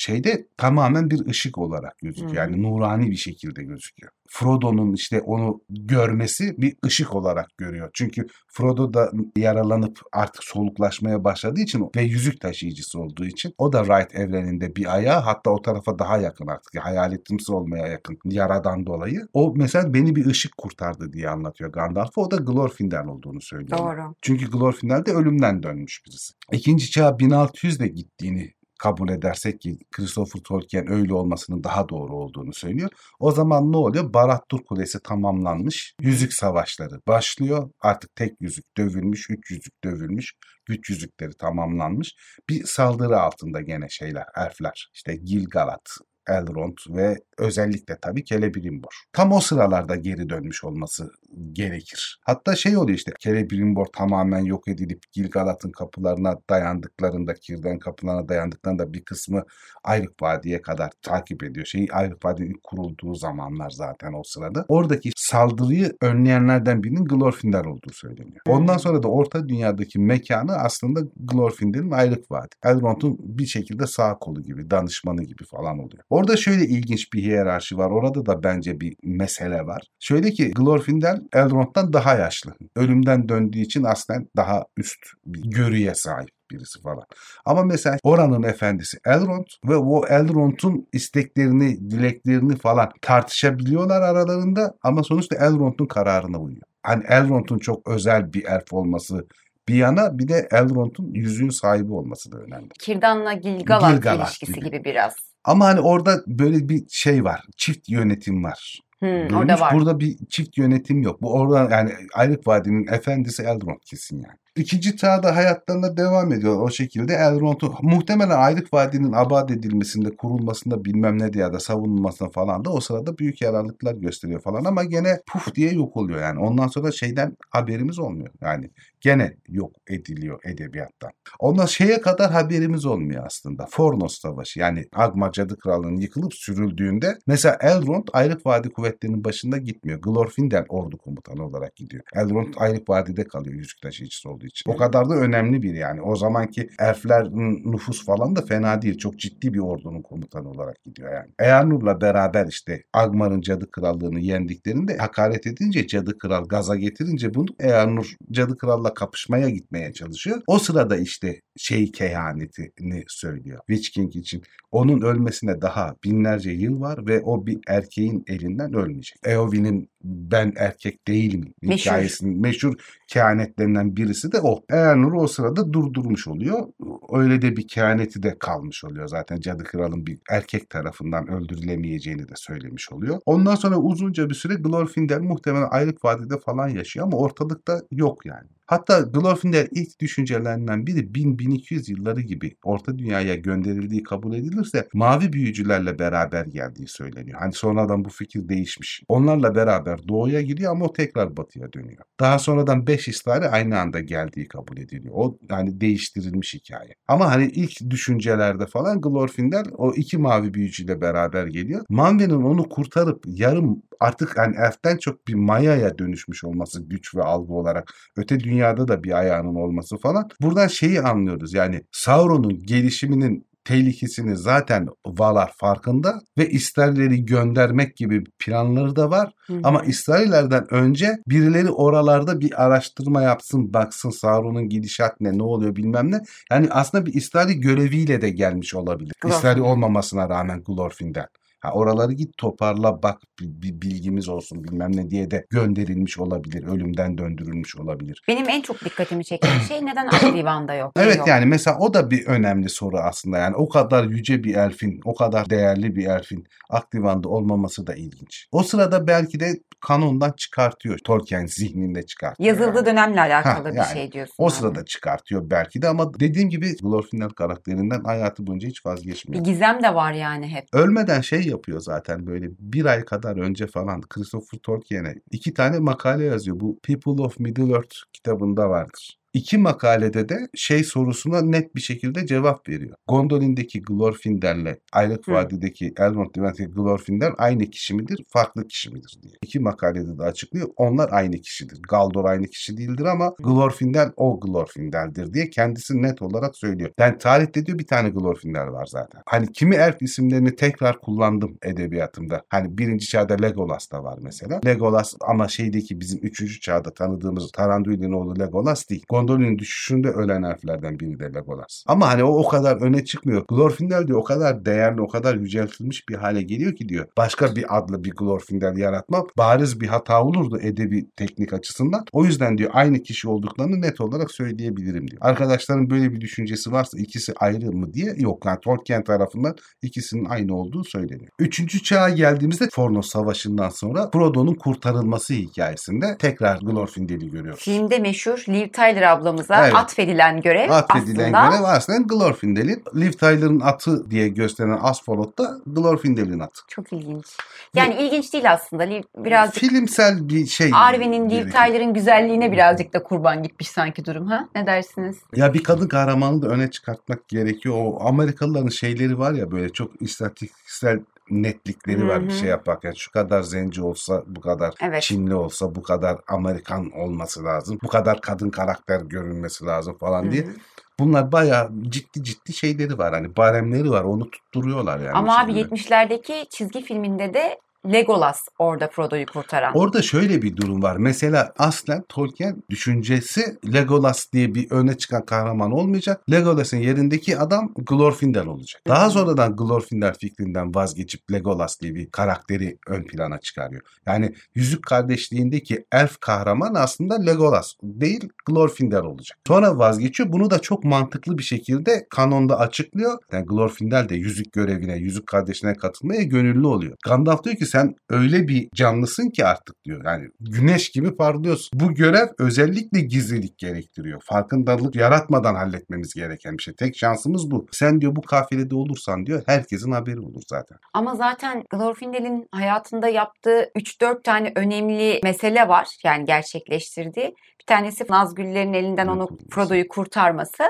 şeyde 0.00 0.46
tamamen 0.56 1.10
bir 1.10 1.26
ışık 1.26 1.58
olarak 1.58 1.98
gözüküyor. 1.98 2.34
Yani 2.34 2.62
nurani 2.62 3.10
bir 3.10 3.16
şekilde 3.16 3.62
gözüküyor. 3.62 4.12
Frodo'nun 4.28 4.92
işte 4.92 5.20
onu 5.20 5.60
görmesi 5.68 6.54
bir 6.58 6.76
ışık 6.86 7.14
olarak 7.14 7.46
görüyor. 7.58 7.90
Çünkü 7.94 8.26
Frodo 8.48 8.94
da 8.94 9.10
yaralanıp 9.36 9.98
artık 10.12 10.44
soluklaşmaya 10.44 11.24
başladığı 11.24 11.60
için 11.60 11.90
ve 11.96 12.02
yüzük 12.02 12.40
taşıyıcısı 12.40 13.00
olduğu 13.00 13.24
için 13.24 13.54
o 13.58 13.72
da 13.72 13.84
Right 13.84 14.14
evreninde 14.14 14.76
bir 14.76 14.94
ayağı 14.94 15.20
hatta 15.20 15.50
o 15.50 15.62
tarafa 15.62 15.98
daha 15.98 16.18
yakın 16.18 16.46
artık. 16.46 16.84
Hayaletimsi 16.84 17.52
olmaya 17.52 17.86
yakın 17.86 18.18
yaradan 18.24 18.86
dolayı. 18.86 19.28
O 19.32 19.54
mesela 19.56 19.94
beni 19.94 20.16
bir 20.16 20.26
ışık 20.26 20.56
kurtardı 20.58 21.12
diye 21.12 21.28
anlatıyor 21.28 21.72
Gandalf'a. 21.72 22.20
O 22.20 22.30
da 22.30 22.36
Glorfindel 22.36 23.06
olduğunu 23.06 23.40
söylüyor. 23.40 23.78
Doğru. 23.78 24.14
Çünkü 24.22 24.50
Glorfindel 24.50 25.06
de 25.06 25.12
ölümden 25.12 25.62
dönmüş 25.62 26.02
birisi. 26.06 26.34
İkinci 26.52 26.90
çağ 26.90 27.08
1600'de 27.08 27.88
gittiğini 27.88 28.59
kabul 28.80 29.08
edersek 29.08 29.60
ki 29.60 29.78
Christopher 29.90 30.40
Tolkien 30.40 30.90
öyle 30.90 31.14
olmasının 31.14 31.64
daha 31.64 31.88
doğru 31.88 32.16
olduğunu 32.16 32.52
söylüyor. 32.54 32.90
O 33.18 33.32
zaman 33.32 33.72
ne 33.72 33.76
oluyor? 33.76 34.12
Barad-dûr 34.12 34.64
Kulesi 34.64 34.98
tamamlanmış. 35.04 35.94
Yüzük 36.00 36.32
savaşları 36.32 37.00
başlıyor. 37.08 37.70
Artık 37.80 38.16
tek 38.16 38.32
yüzük 38.40 38.76
dövülmüş, 38.76 39.30
üç 39.30 39.50
yüzük 39.50 39.84
dövülmüş. 39.84 40.32
Güç 40.70 40.90
yüzükleri 40.90 41.36
tamamlanmış. 41.36 42.14
Bir 42.48 42.64
saldırı 42.64 43.20
altında 43.20 43.60
gene 43.60 43.88
şeyler, 43.88 44.24
elfler. 44.36 44.90
İşte 44.94 45.16
Gil-galad, 45.16 45.86
Elrond 46.28 46.78
ve 46.88 47.16
özellikle 47.38 47.98
tabii 48.02 48.24
Celebrimbor. 48.24 48.92
Tam 49.12 49.32
o 49.32 49.40
sıralarda 49.40 49.96
geri 49.96 50.28
dönmüş 50.28 50.64
olması 50.64 51.10
gerekir. 51.52 52.20
Hatta 52.24 52.56
şey 52.56 52.76
oluyor 52.76 52.98
işte 52.98 53.12
Celebrimbor 53.20 53.86
tamamen 53.86 54.44
yok 54.44 54.68
edilip 54.68 55.02
Gilgalad'ın 55.12 55.70
kapılarına 55.70 56.36
dayandıklarında, 56.50 57.34
Kirden 57.34 57.78
kapılarına 57.78 58.28
dayandıklarında 58.28 58.92
bir 58.92 59.04
kısmı 59.04 59.44
Ayrık 59.84 60.22
Vadi'ye 60.22 60.62
kadar 60.62 60.90
takip 61.02 61.42
ediyor. 61.42 61.66
Şey 61.66 61.88
Ayrık 61.92 62.24
Vadi'nin 62.24 62.60
kurulduğu 62.64 63.14
zamanlar 63.14 63.70
zaten 63.70 64.12
o 64.12 64.22
sırada. 64.24 64.64
Oradaki 64.68 65.10
saldırıyı 65.16 65.92
önleyenlerden 66.02 66.82
birinin 66.82 67.04
Glorfindel 67.04 67.66
olduğu 67.66 67.92
söyleniyor. 67.92 68.40
Ondan 68.48 68.76
sonra 68.76 69.02
da 69.02 69.08
Orta 69.08 69.48
Dünya'daki 69.48 69.98
mekanı 69.98 70.52
aslında 70.64 71.00
Glorfindel'in 71.16 71.90
Ayrık 71.90 72.30
Vadi. 72.30 72.48
Elrond'un 72.64 73.16
bir 73.20 73.46
şekilde 73.46 73.86
sağ 73.86 74.18
kolu 74.18 74.42
gibi, 74.42 74.70
danışmanı 74.70 75.22
gibi 75.24 75.44
falan 75.44 75.78
oluyor. 75.78 76.04
Orada 76.10 76.36
şöyle 76.36 76.64
ilginç 76.64 77.12
bir 77.12 77.22
hiyerarşi 77.22 77.78
var. 77.78 77.90
Orada 77.90 78.26
da 78.26 78.42
bence 78.42 78.80
bir 78.80 78.96
mesele 79.02 79.66
var. 79.66 79.82
Şöyle 79.98 80.30
ki 80.30 80.50
Glorfindel 80.50 81.22
Elrond'dan 81.32 81.92
daha 81.92 82.14
yaşlı. 82.14 82.54
Ölümden 82.76 83.28
döndüğü 83.28 83.58
için 83.58 83.84
aslen 83.84 84.28
daha 84.36 84.64
üst 84.76 85.06
bir 85.26 85.50
görüye 85.50 85.94
sahip 85.94 86.30
birisi 86.50 86.80
falan. 86.82 87.04
Ama 87.44 87.62
mesela 87.62 87.98
oranın 88.02 88.42
efendisi 88.42 88.98
Elrond 89.06 89.46
ve 89.68 89.76
o 89.76 90.06
Elrond'un 90.06 90.88
isteklerini, 90.92 91.90
dileklerini 91.90 92.56
falan 92.56 92.88
tartışabiliyorlar 93.02 94.02
aralarında 94.02 94.74
ama 94.82 95.02
sonuçta 95.02 95.36
Elrond'un 95.36 95.86
kararına 95.86 96.38
uyuyor. 96.38 96.62
hani 96.82 97.04
Elrond'un 97.08 97.58
çok 97.58 97.88
özel 97.88 98.32
bir 98.32 98.44
elf 98.44 98.72
olması 98.72 99.26
bir 99.68 99.74
yana 99.74 100.18
bir 100.18 100.28
de 100.28 100.48
Elrond'un 100.52 101.14
yüzüğün 101.14 101.48
sahibi 101.48 101.92
olması 101.92 102.32
da 102.32 102.36
önemli. 102.38 102.68
Kirdan'la 102.80 103.32
Gilgalad, 103.32 103.92
Gilgalad 103.94 104.26
ilişkisi 104.26 104.52
gibi. 104.52 104.64
gibi. 104.64 104.84
biraz. 104.84 105.14
Ama 105.44 105.64
hani 105.66 105.80
orada 105.80 106.22
böyle 106.26 106.68
bir 106.68 106.84
şey 106.88 107.24
var. 107.24 107.40
Çift 107.56 107.88
yönetim 107.88 108.44
var. 108.44 108.78
Hmm, 108.98 109.08
Bölünmüş. 109.08 109.34
orada 109.34 109.60
var. 109.60 109.74
Burada 109.74 110.00
bir 110.00 110.16
çift 110.28 110.58
yönetim 110.58 111.02
yok. 111.02 111.22
Bu 111.22 111.32
orada 111.32 111.74
yani 111.76 111.92
Ayrık 112.14 112.46
Vadi'nin 112.46 112.86
efendisi 112.86 113.42
Elrond 113.42 113.80
kesin 113.90 114.16
yani. 114.16 114.36
İkinci 114.60 114.96
çağda 114.96 115.36
hayatlarına 115.36 115.96
devam 115.96 116.32
ediyor 116.32 116.62
o 116.62 116.70
şekilde. 116.70 117.14
Elrond'u 117.14 117.74
muhtemelen 117.82 118.38
Ayrık 118.38 118.72
Vadi'nin 118.72 119.12
abad 119.12 119.48
edilmesinde, 119.48 120.16
kurulmasında 120.16 120.84
bilmem 120.84 121.18
ne 121.18 121.30
ya 121.34 121.52
da 121.52 121.60
savunulmasında 121.60 122.28
falan 122.28 122.64
da 122.64 122.70
o 122.70 122.80
sırada 122.80 123.18
büyük 123.18 123.42
yararlıklar 123.42 123.94
gösteriyor 123.94 124.40
falan 124.40 124.64
ama 124.64 124.84
gene 124.84 125.20
puf 125.26 125.54
diye 125.54 125.72
yok 125.72 125.96
oluyor 125.96 126.20
yani. 126.20 126.40
Ondan 126.40 126.66
sonra 126.66 126.92
şeyden 126.92 127.36
haberimiz 127.50 127.98
olmuyor. 127.98 128.30
Yani 128.40 128.70
gene 129.00 129.36
yok 129.48 129.72
ediliyor 129.88 130.40
edebiyattan. 130.44 131.10
Ondan 131.38 131.66
şeye 131.66 132.00
kadar 132.00 132.30
haberimiz 132.30 132.86
olmuyor 132.86 133.26
aslında. 133.26 133.66
Fornos 133.70 134.18
Savaşı 134.18 134.60
yani 134.60 134.84
Agma 134.94 135.32
Cadı 135.32 135.58
Krallığı'nın 135.58 136.00
yıkılıp 136.00 136.34
sürüldüğünde 136.34 137.18
mesela 137.26 137.58
Elrond 137.60 138.08
Ayrık 138.12 138.46
Vadi 138.46 138.70
kuvvetlerinin 138.70 139.24
başında 139.24 139.56
gitmiyor. 139.56 140.00
Glorfindel 140.00 140.64
ordu 140.68 140.98
komutanı 140.98 141.46
olarak 141.46 141.76
gidiyor. 141.76 142.02
Elrond 142.14 142.54
Ayrık 142.56 142.88
Vadi'de 142.88 143.24
kalıyor 143.24 143.54
yüzük 143.54 143.80
taşıyıcısı 143.80 144.30
olduğu 144.30 144.46
için. 144.46 144.49
O 144.66 144.76
kadar 144.76 145.10
da 145.10 145.14
önemli 145.14 145.62
bir 145.62 145.74
yani. 145.74 146.02
O 146.02 146.16
zamanki 146.16 146.68
elflerin 146.78 147.72
nüfus 147.72 148.04
falan 148.04 148.36
da 148.36 148.42
fena 148.42 148.82
değil. 148.82 148.98
Çok 148.98 149.18
ciddi 149.18 149.54
bir 149.54 149.58
ordunun 149.58 150.02
komutanı 150.02 150.50
olarak 150.50 150.84
gidiyor 150.84 151.12
yani. 151.14 151.28
Eärnur'la 151.38 152.00
beraber 152.00 152.46
işte 152.46 152.82
Agmar'ın 152.92 153.40
Cadı 153.40 153.70
Krallığı'nı 153.70 154.20
yendiklerinde 154.20 154.96
hakaret 154.96 155.46
edince 155.46 155.86
Cadı 155.86 156.18
Kral 156.18 156.44
gaza 156.44 156.76
getirince 156.76 157.34
bunu 157.34 157.48
Eärnur 157.60 158.14
Cadı 158.30 158.58
Kral'la 158.58 158.94
kapışmaya 158.94 159.50
gitmeye 159.50 159.92
çalışıyor. 159.92 160.42
O 160.46 160.58
sırada 160.58 160.96
işte 160.96 161.40
şey 161.56 161.92
kehanetini 161.92 163.04
söylüyor. 163.08 163.60
Witch 163.68 163.90
King 163.90 164.16
için. 164.16 164.42
Onun 164.72 165.00
ölmesine 165.00 165.60
daha 165.60 165.94
binlerce 166.04 166.50
yıl 166.50 166.80
var 166.80 167.06
ve 167.06 167.20
o 167.20 167.46
bir 167.46 167.58
erkeğin 167.68 168.24
elinden 168.26 168.74
ölmeyecek. 168.74 169.18
Eowyn'in 169.24 169.89
ben 170.04 170.52
erkek 170.56 171.08
değilim 171.08 171.54
Meşhur. 171.62 171.90
hikayesinin 171.90 172.40
meşhur 172.40 172.74
kehanetlerinden 173.08 173.96
birisi 173.96 174.32
de 174.32 174.40
o. 174.40 174.62
Eärnur'u 174.70 175.20
o 175.20 175.26
sırada 175.26 175.72
durdurmuş 175.72 176.28
oluyor. 176.28 176.66
Öyle 177.12 177.42
de 177.42 177.56
bir 177.56 177.68
kehaneti 177.68 178.22
de 178.22 178.36
kalmış 178.38 178.84
oluyor 178.84 179.08
zaten. 179.08 179.40
Cadı 179.40 179.64
Kral'ın 179.64 180.06
bir 180.06 180.18
erkek 180.30 180.70
tarafından 180.70 181.28
öldürülemeyeceğini 181.28 182.28
de 182.28 182.32
söylemiş 182.36 182.92
oluyor. 182.92 183.20
Ondan 183.26 183.54
sonra 183.54 183.76
uzunca 183.76 184.30
bir 184.30 184.34
süre 184.34 184.54
Glorfindel 184.54 185.20
muhtemelen 185.20 185.68
Ayrık 185.70 186.04
Vadide 186.04 186.38
falan 186.38 186.68
yaşıyor 186.68 187.06
ama 187.06 187.16
ortalıkta 187.16 187.82
yok 187.90 188.26
yani. 188.26 188.48
Hatta 188.70 189.00
Glorfindel 189.00 189.68
ilk 189.70 190.00
düşüncelerinden 190.00 190.86
biri 190.86 191.00
1000-1200 191.00 191.90
yılları 191.90 192.20
gibi 192.20 192.56
Orta 192.64 192.98
Dünya'ya 192.98 193.34
gönderildiği 193.34 194.02
kabul 194.02 194.34
edilirse 194.34 194.88
mavi 194.94 195.32
büyücülerle 195.32 195.98
beraber 195.98 196.46
geldiği 196.46 196.88
söyleniyor. 196.88 197.40
Hani 197.40 197.52
sonradan 197.52 198.04
bu 198.04 198.08
fikir 198.08 198.48
değişmiş. 198.48 199.02
Onlarla 199.08 199.54
beraber 199.54 200.08
doğuya 200.08 200.42
gidiyor 200.42 200.72
ama 200.72 200.84
o 200.84 200.92
tekrar 200.92 201.36
batıya 201.36 201.72
dönüyor. 201.72 202.02
Daha 202.20 202.38
sonradan 202.38 202.86
5 202.86 203.08
istari 203.08 203.48
aynı 203.48 203.78
anda 203.80 204.00
geldiği 204.00 204.48
kabul 204.48 204.76
ediliyor. 204.76 205.14
O 205.16 205.38
yani 205.50 205.80
değiştirilmiş 205.80 206.54
hikaye. 206.54 206.94
Ama 207.08 207.30
hani 207.30 207.46
ilk 207.46 207.90
düşüncelerde 207.90 208.66
falan 208.66 209.00
Glorfindel 209.00 209.64
o 209.72 209.92
iki 209.94 210.18
mavi 210.18 210.54
büyücüyle 210.54 211.00
beraber 211.00 211.46
geliyor. 211.46 211.84
Manwe'nin 211.88 212.42
onu 212.42 212.68
kurtarıp 212.68 213.24
yarım 213.26 213.82
artık 214.00 214.34
yani 214.36 214.56
elften 214.56 214.96
çok 214.96 215.28
bir 215.28 215.34
mayaya 215.34 215.98
dönüşmüş 215.98 216.44
olması 216.44 216.82
güç 216.82 217.14
ve 217.14 217.22
algı 217.22 217.52
olarak 217.52 217.94
öte 218.16 218.40
dünyada 218.40 218.88
da 218.88 219.04
bir 219.04 219.18
ayağının 219.18 219.54
olması 219.54 219.96
falan. 219.96 220.28
Buradan 220.40 220.66
şeyi 220.66 221.00
anlıyoruz 221.00 221.54
yani 221.54 221.82
Sauron'un 221.92 222.62
gelişiminin 222.66 223.50
tehlikesini 223.64 224.36
zaten 224.36 224.86
Valar 225.06 225.52
farkında 225.56 226.20
ve 226.38 226.50
isterleri 226.50 227.24
göndermek 227.24 227.96
gibi 227.96 228.24
planları 228.38 228.96
da 228.96 229.10
var. 229.10 229.32
Hı 229.46 229.52
hı. 229.52 229.60
Ama 229.64 229.82
İsraillerden 229.82 230.74
önce 230.74 231.18
birileri 231.26 231.70
oralarda 231.70 232.40
bir 232.40 232.64
araştırma 232.64 233.22
yapsın, 233.22 233.74
baksın 233.74 234.10
Sauron'un 234.10 234.68
gidişat 234.68 235.20
ne, 235.20 235.38
ne 235.38 235.42
oluyor 235.42 235.76
bilmem 235.76 236.10
ne. 236.10 236.20
Yani 236.50 236.68
aslında 236.70 237.06
bir 237.06 237.14
İsrail 237.14 237.60
göreviyle 237.60 238.20
de 238.20 238.30
gelmiş 238.30 238.74
olabilir. 238.74 239.12
İsrail 239.28 239.58
olmamasına 239.58 240.28
rağmen 240.28 240.62
Glorfindel. 240.62 241.26
Ha, 241.60 241.72
oraları 241.72 242.12
git 242.12 242.36
toparla 242.38 243.02
bak 243.02 243.18
bir, 243.40 243.46
bir 243.62 243.80
bilgimiz 243.82 244.28
olsun 244.28 244.64
bilmem 244.64 244.96
ne 244.96 245.10
diye 245.10 245.30
de 245.30 245.46
gönderilmiş 245.50 246.18
olabilir. 246.18 246.66
Ölümden 246.66 247.18
döndürülmüş 247.18 247.76
olabilir. 247.76 248.22
Benim 248.28 248.48
en 248.48 248.60
çok 248.60 248.84
dikkatimi 248.84 249.24
çeken 249.24 249.58
şey 249.68 249.86
neden 249.86 250.06
Akdivan'da 250.06 250.74
yok? 250.80 250.92
Evet 250.96 251.16
Yok. 251.16 251.28
yani 251.28 251.46
mesela 251.46 251.78
o 251.78 251.94
da 251.94 252.10
bir 252.10 252.26
önemli 252.26 252.68
soru 252.68 252.98
aslında. 252.98 253.38
Yani 253.38 253.56
o 253.56 253.68
kadar 253.68 254.04
yüce 254.04 254.44
bir 254.44 254.54
elfin, 254.54 255.00
o 255.04 255.14
kadar 255.14 255.50
değerli 255.50 255.96
bir 255.96 256.06
elfin 256.06 256.44
Akdivan'da 256.70 257.28
olmaması 257.28 257.86
da 257.86 257.94
ilginç. 257.94 258.46
O 258.52 258.62
sırada 258.62 259.06
belki 259.06 259.40
de 259.40 259.60
kanondan 259.80 260.32
çıkartıyor. 260.32 260.98
Tolkien 261.04 261.46
zihninde 261.46 262.06
çıkartıyor. 262.06 262.46
Yazıldığı 262.48 262.76
yani. 262.76 262.86
dönemle 262.86 263.20
alakalı 263.20 263.64
Ha, 263.68 263.70
bir 263.72 263.76
yani 263.78 263.92
şey 263.92 264.12
diyorsun. 264.12 264.34
O 264.38 264.44
yani. 264.44 264.52
sırada 264.52 264.84
çıkartıyor 264.84 265.50
belki 265.50 265.82
de 265.82 265.88
ama 265.88 266.14
dediğim 266.20 266.50
gibi 266.50 266.76
Glorfindel 266.76 267.28
karakterinden 267.28 268.04
hayatı 268.04 268.46
boyunca 268.46 268.68
hiç 268.68 268.84
Bir 268.84 268.90
vazgeçmiyor. 268.90 269.44
gizem 269.44 269.82
de 269.82 269.94
var 269.94 270.12
yani 270.12 270.48
hep. 270.48 270.64
Ölmeden 270.72 271.20
şey 271.20 271.42
yapıyor 271.50 271.80
zaten 271.80 272.26
böyle 272.26 272.50
bir 272.58 272.84
ay 272.84 273.04
kadar 273.04 273.36
önce 273.36 273.66
falan 273.66 274.00
Christopher 274.00 274.58
Tolkien'e 274.58 275.14
iki 275.30 275.54
tane 275.54 275.78
makale 275.78 276.24
yazıyor. 276.24 276.60
Bu 276.60 276.78
People 276.82 277.22
of 277.22 277.40
Middle-earth 277.40 277.96
kitabında 278.12 278.70
vardır. 278.70 279.19
İki 279.32 279.58
makalede 279.58 280.28
de 280.28 280.48
şey 280.54 280.84
sorusuna 280.84 281.42
net 281.42 281.74
bir 281.74 281.80
şekilde 281.80 282.26
cevap 282.26 282.68
veriyor. 282.68 282.96
Gondolin'deki 283.08 283.82
Glorfindel'le 283.82 284.76
Aylık 284.92 285.28
Hı. 285.28 285.32
Vadi'deki 285.32 285.92
Elrond 285.98 286.34
Divan'daki 286.34 286.64
Glorfindel 286.64 287.32
aynı 287.38 287.70
kişi 287.70 287.94
midir, 287.94 288.24
farklı 288.28 288.68
kişi 288.68 288.90
midir 288.90 289.18
diye. 289.22 289.32
İki 289.42 289.60
makalede 289.60 290.18
de 290.18 290.22
açıklıyor. 290.22 290.68
Onlar 290.76 291.08
aynı 291.12 291.36
kişidir. 291.40 291.80
Galdor 291.90 292.24
aynı 292.24 292.46
kişi 292.46 292.76
değildir 292.76 293.04
ama 293.04 293.34
Glorfindel 293.38 294.12
o 294.16 294.40
Glorfindel'dir 294.40 295.34
diye 295.34 295.50
kendisi 295.50 296.02
net 296.02 296.22
olarak 296.22 296.56
söylüyor. 296.56 296.90
Yani 296.98 297.18
tarihte 297.18 297.66
diyor 297.66 297.78
bir 297.78 297.86
tane 297.86 298.10
Glorfindel 298.10 298.66
var 298.72 298.86
zaten. 298.86 299.22
Hani 299.26 299.52
kimi 299.52 299.76
elf 299.76 300.02
isimlerini 300.02 300.56
tekrar 300.56 301.00
kullandım 301.00 301.58
edebiyatımda. 301.62 302.42
Hani 302.48 302.78
birinci 302.78 303.06
çağda 303.06 303.34
Legolas 303.34 303.92
da 303.92 304.04
var 304.04 304.18
mesela. 304.22 304.60
Legolas 304.66 305.14
ama 305.20 305.48
şeydeki 305.48 306.00
bizim 306.00 306.18
üçüncü 306.22 306.60
çağda 306.60 306.94
tanıdığımız 306.94 307.52
Taranduil'in 307.52 308.12
oğlu 308.12 308.38
Legolas 308.38 308.90
değil. 308.90 309.04
Gondolin'in 309.20 309.58
düşüşünde 309.58 310.08
ölen 310.08 310.42
elflerden 310.42 311.00
biri 311.00 311.18
de 311.18 311.24
Legolas. 311.24 311.84
Ama 311.86 312.08
hani 312.08 312.24
o 312.24 312.38
o 312.38 312.48
kadar 312.48 312.82
öne 312.82 313.04
çıkmıyor. 313.04 313.44
Glorfindel 313.48 314.06
diyor 314.06 314.18
o 314.18 314.24
kadar 314.24 314.64
değerli, 314.64 315.00
o 315.00 315.08
kadar 315.08 315.34
yüceltilmiş 315.34 316.08
bir 316.08 316.14
hale 316.14 316.42
geliyor 316.42 316.74
ki 316.74 316.88
diyor. 316.88 317.06
Başka 317.16 317.56
bir 317.56 317.78
adlı 317.78 318.04
bir 318.04 318.10
Glorfindel 318.10 318.76
yaratmak 318.76 319.38
bariz 319.38 319.80
bir 319.80 319.86
hata 319.86 320.24
olurdu 320.24 320.58
edebi 320.62 321.06
teknik 321.16 321.52
açısından. 321.52 322.04
O 322.12 322.24
yüzden 322.24 322.58
diyor 322.58 322.70
aynı 322.72 323.02
kişi 323.02 323.28
olduklarını 323.28 323.80
net 323.80 324.00
olarak 324.00 324.30
söyleyebilirim 324.32 325.08
diyor. 325.08 325.22
Arkadaşların 325.24 325.90
böyle 325.90 326.12
bir 326.12 326.20
düşüncesi 326.20 326.72
varsa 326.72 326.98
ikisi 326.98 327.32
ayrı 327.36 327.72
mı 327.72 327.92
diye 327.92 328.14
yok. 328.16 328.46
Yani 328.46 328.58
Tolkien 328.62 329.04
tarafından 329.04 329.54
ikisinin 329.82 330.24
aynı 330.24 330.56
olduğu 330.56 330.84
söyleniyor. 330.84 331.30
Üçüncü 331.38 331.82
çağa 331.82 332.08
geldiğimizde 332.08 332.68
Fornos 332.72 333.10
Savaşı'ndan 333.10 333.68
sonra 333.68 334.10
Frodo'nun 334.12 334.54
kurtarılması 334.54 335.34
hikayesinde 335.34 336.16
tekrar 336.18 336.58
Glorfindel'i 336.58 337.30
görüyoruz. 337.30 337.60
Filmde 337.62 337.98
meşhur 337.98 338.44
Liv 338.48 338.68
Tyler 338.68 339.02
ablamıza 339.10 339.64
Evet. 339.66 339.74
atfedilen 339.76 340.40
görev 340.40 340.70
Atfedilen 340.70 341.32
aslında 341.32 341.50
görev 341.56 341.64
aslında 341.64 341.98
Glorfindel'in 342.02 342.82
Liv 342.96 343.12
Tyler'ın 343.12 343.60
atı 343.60 344.10
diye 344.10 344.28
gösteren 344.28 344.78
Asfalot 344.82 345.38
da 345.38 345.56
Glorfindel'in 345.66 346.38
atı. 346.40 346.60
çok 346.68 346.92
ilginç. 346.92 347.26
Yani 347.74 347.94
ilginç 347.94 348.32
değil 348.32 348.52
aslında. 348.52 348.82
Liv 348.82 349.02
birazcık 349.16 349.60
Filmsel 349.60 350.28
bir 350.28 350.46
şey. 350.46 350.70
Arwen'in 350.74 351.30
Liv. 351.30 351.50
Tyler'ın 351.50 351.94
güzelliğine 351.94 352.52
birazcık 352.52 352.94
da 352.94 353.02
kurban 353.02 353.42
gitmiş 353.42 353.68
sanki 353.68 354.04
durum 354.04 354.26
ha? 354.26 354.48
Ne 354.54 354.66
dersiniz? 354.66 355.16
Ya 355.36 355.54
bir 355.54 355.62
kadın 355.62 355.88
kahramanı 355.88 356.42
da 356.42 356.46
öne 356.48 356.70
çıkartmak 356.70 357.28
gerekiyor. 357.28 357.74
O 357.78 358.00
Amerikalıların 358.08 358.68
şeyleri 358.68 359.18
var 359.18 359.32
ya 359.32 359.50
böyle 359.50 359.68
çok 359.68 360.02
istatistiksel 360.02 361.00
netlikleri 361.30 362.08
var 362.08 362.28
bir 362.28 362.32
şey 362.32 362.48
yaparken. 362.48 362.92
Şu 362.92 363.12
kadar 363.12 363.42
zenci 363.42 363.82
olsa, 363.82 364.22
bu 364.26 364.40
kadar 364.40 364.74
Evet. 364.82 365.02
Çinli 365.02 365.34
olsa, 365.34 365.74
bu 365.74 365.82
kadar 365.82 366.18
Amerikan 366.28 366.90
olması 366.90 367.44
lazım. 367.44 367.78
Bu 367.82 367.88
kadar 367.88 368.20
kadın 368.20 368.50
karakter 368.50 369.00
görünmesi 369.00 369.64
lazım 369.64 369.98
falan 369.98 370.30
diye. 370.30 370.42
Hı 370.42 370.46
hı. 370.46 370.54
Bunlar 370.98 371.32
bayağı 371.32 371.70
ciddi 371.82 372.24
ciddi 372.24 372.52
şeyleri 372.52 372.98
var. 372.98 373.14
Hani 373.14 373.36
baremleri 373.36 373.90
var. 373.90 374.04
Onu 374.04 374.30
tutturuyorlar 374.30 374.98
yani. 374.98 375.12
Ama 375.12 375.38
abi 375.38 375.52
şimdi. 375.52 375.74
70'lerdeki 375.74 376.46
çizgi 376.50 376.82
filminde 376.82 377.34
de 377.34 377.58
Legolas 377.86 378.40
orada 378.58 378.88
Frodo'yu 378.88 379.26
kurtaran. 379.26 379.72
Orada 379.76 380.02
şöyle 380.02 380.42
bir 380.42 380.56
durum 380.56 380.82
var. 380.82 380.96
Mesela 380.96 381.52
aslen 381.58 382.02
Tolkien 382.08 382.62
düşüncesi 382.70 383.58
Legolas 383.72 384.32
diye 384.32 384.54
bir 384.54 384.70
öne 384.70 384.98
çıkan 384.98 385.24
kahraman 385.24 385.72
olmayacak. 385.72 386.22
Legolas'ın 386.30 386.76
yerindeki 386.76 387.38
adam 387.38 387.72
Glorfindel 387.76 388.46
olacak. 388.46 388.82
Daha 388.88 389.10
sonradan 389.10 389.56
Glorfindel 389.56 390.14
fikrinden 390.14 390.74
vazgeçip 390.74 391.32
Legolas 391.32 391.80
diye 391.80 391.94
bir 391.94 392.10
karakteri 392.10 392.78
ön 392.86 393.02
plana 393.02 393.38
çıkarıyor. 393.38 393.82
Yani 394.06 394.34
Yüzük 394.54 394.84
Kardeşliğindeki 394.84 395.84
elf 395.92 396.20
kahraman 396.20 396.74
aslında 396.74 397.22
Legolas 397.22 397.74
değil 397.82 398.28
Glorfindel 398.46 399.02
olacak. 399.02 399.38
Sonra 399.46 399.78
vazgeçiyor. 399.78 400.32
Bunu 400.32 400.50
da 400.50 400.58
çok 400.58 400.84
mantıklı 400.84 401.38
bir 401.38 401.42
şekilde 401.42 402.06
kanonda 402.10 402.58
açıklıyor. 402.58 403.18
Yani 403.32 403.46
Glorfindel 403.46 404.08
de 404.08 404.14
yüzük 404.14 404.52
görevine, 404.52 404.96
yüzük 404.96 405.26
kardeşine 405.26 405.74
katılmaya 405.74 406.22
gönüllü 406.22 406.66
oluyor. 406.66 406.96
Gandalf 407.04 407.44
diyor 407.44 407.56
ki 407.56 407.69
sen 407.72 407.94
öyle 408.10 408.48
bir 408.48 408.68
canlısın 408.74 409.30
ki 409.30 409.44
artık 409.44 409.84
diyor. 409.84 410.04
Yani 410.04 410.28
güneş 410.40 410.90
gibi 410.90 411.16
parlıyorsun. 411.16 411.80
Bu 411.80 411.94
görev 411.94 412.26
özellikle 412.38 413.00
gizlilik 413.00 413.58
gerektiriyor. 413.58 414.20
Farkındalık 414.24 414.96
yaratmadan 414.96 415.54
halletmemiz 415.54 416.14
gereken 416.14 416.58
bir 416.58 416.62
şey. 416.62 416.74
Tek 416.74 416.96
şansımız 416.96 417.50
bu. 417.50 417.66
Sen 417.72 418.00
diyor 418.00 418.16
bu 418.16 418.22
kafilede 418.22 418.74
olursan 418.74 419.26
diyor 419.26 419.42
herkesin 419.46 419.92
haberi 419.92 420.20
olur 420.20 420.42
zaten. 420.48 420.78
Ama 420.94 421.14
zaten 421.16 421.64
Glorfindel'in 421.70 422.48
hayatında 422.52 423.08
yaptığı 423.08 423.70
3-4 423.76 424.22
tane 424.22 424.52
önemli 424.56 425.20
mesele 425.24 425.68
var. 425.68 425.88
Yani 426.04 426.24
gerçekleştirdiği. 426.24 427.34
Bir 427.60 427.66
tanesi 427.66 428.04
Nazgüllerin 428.10 428.72
elinden 428.72 429.06
onu. 429.06 429.28
Frodo'yu 429.50 429.88
kurtarması. 429.88 430.64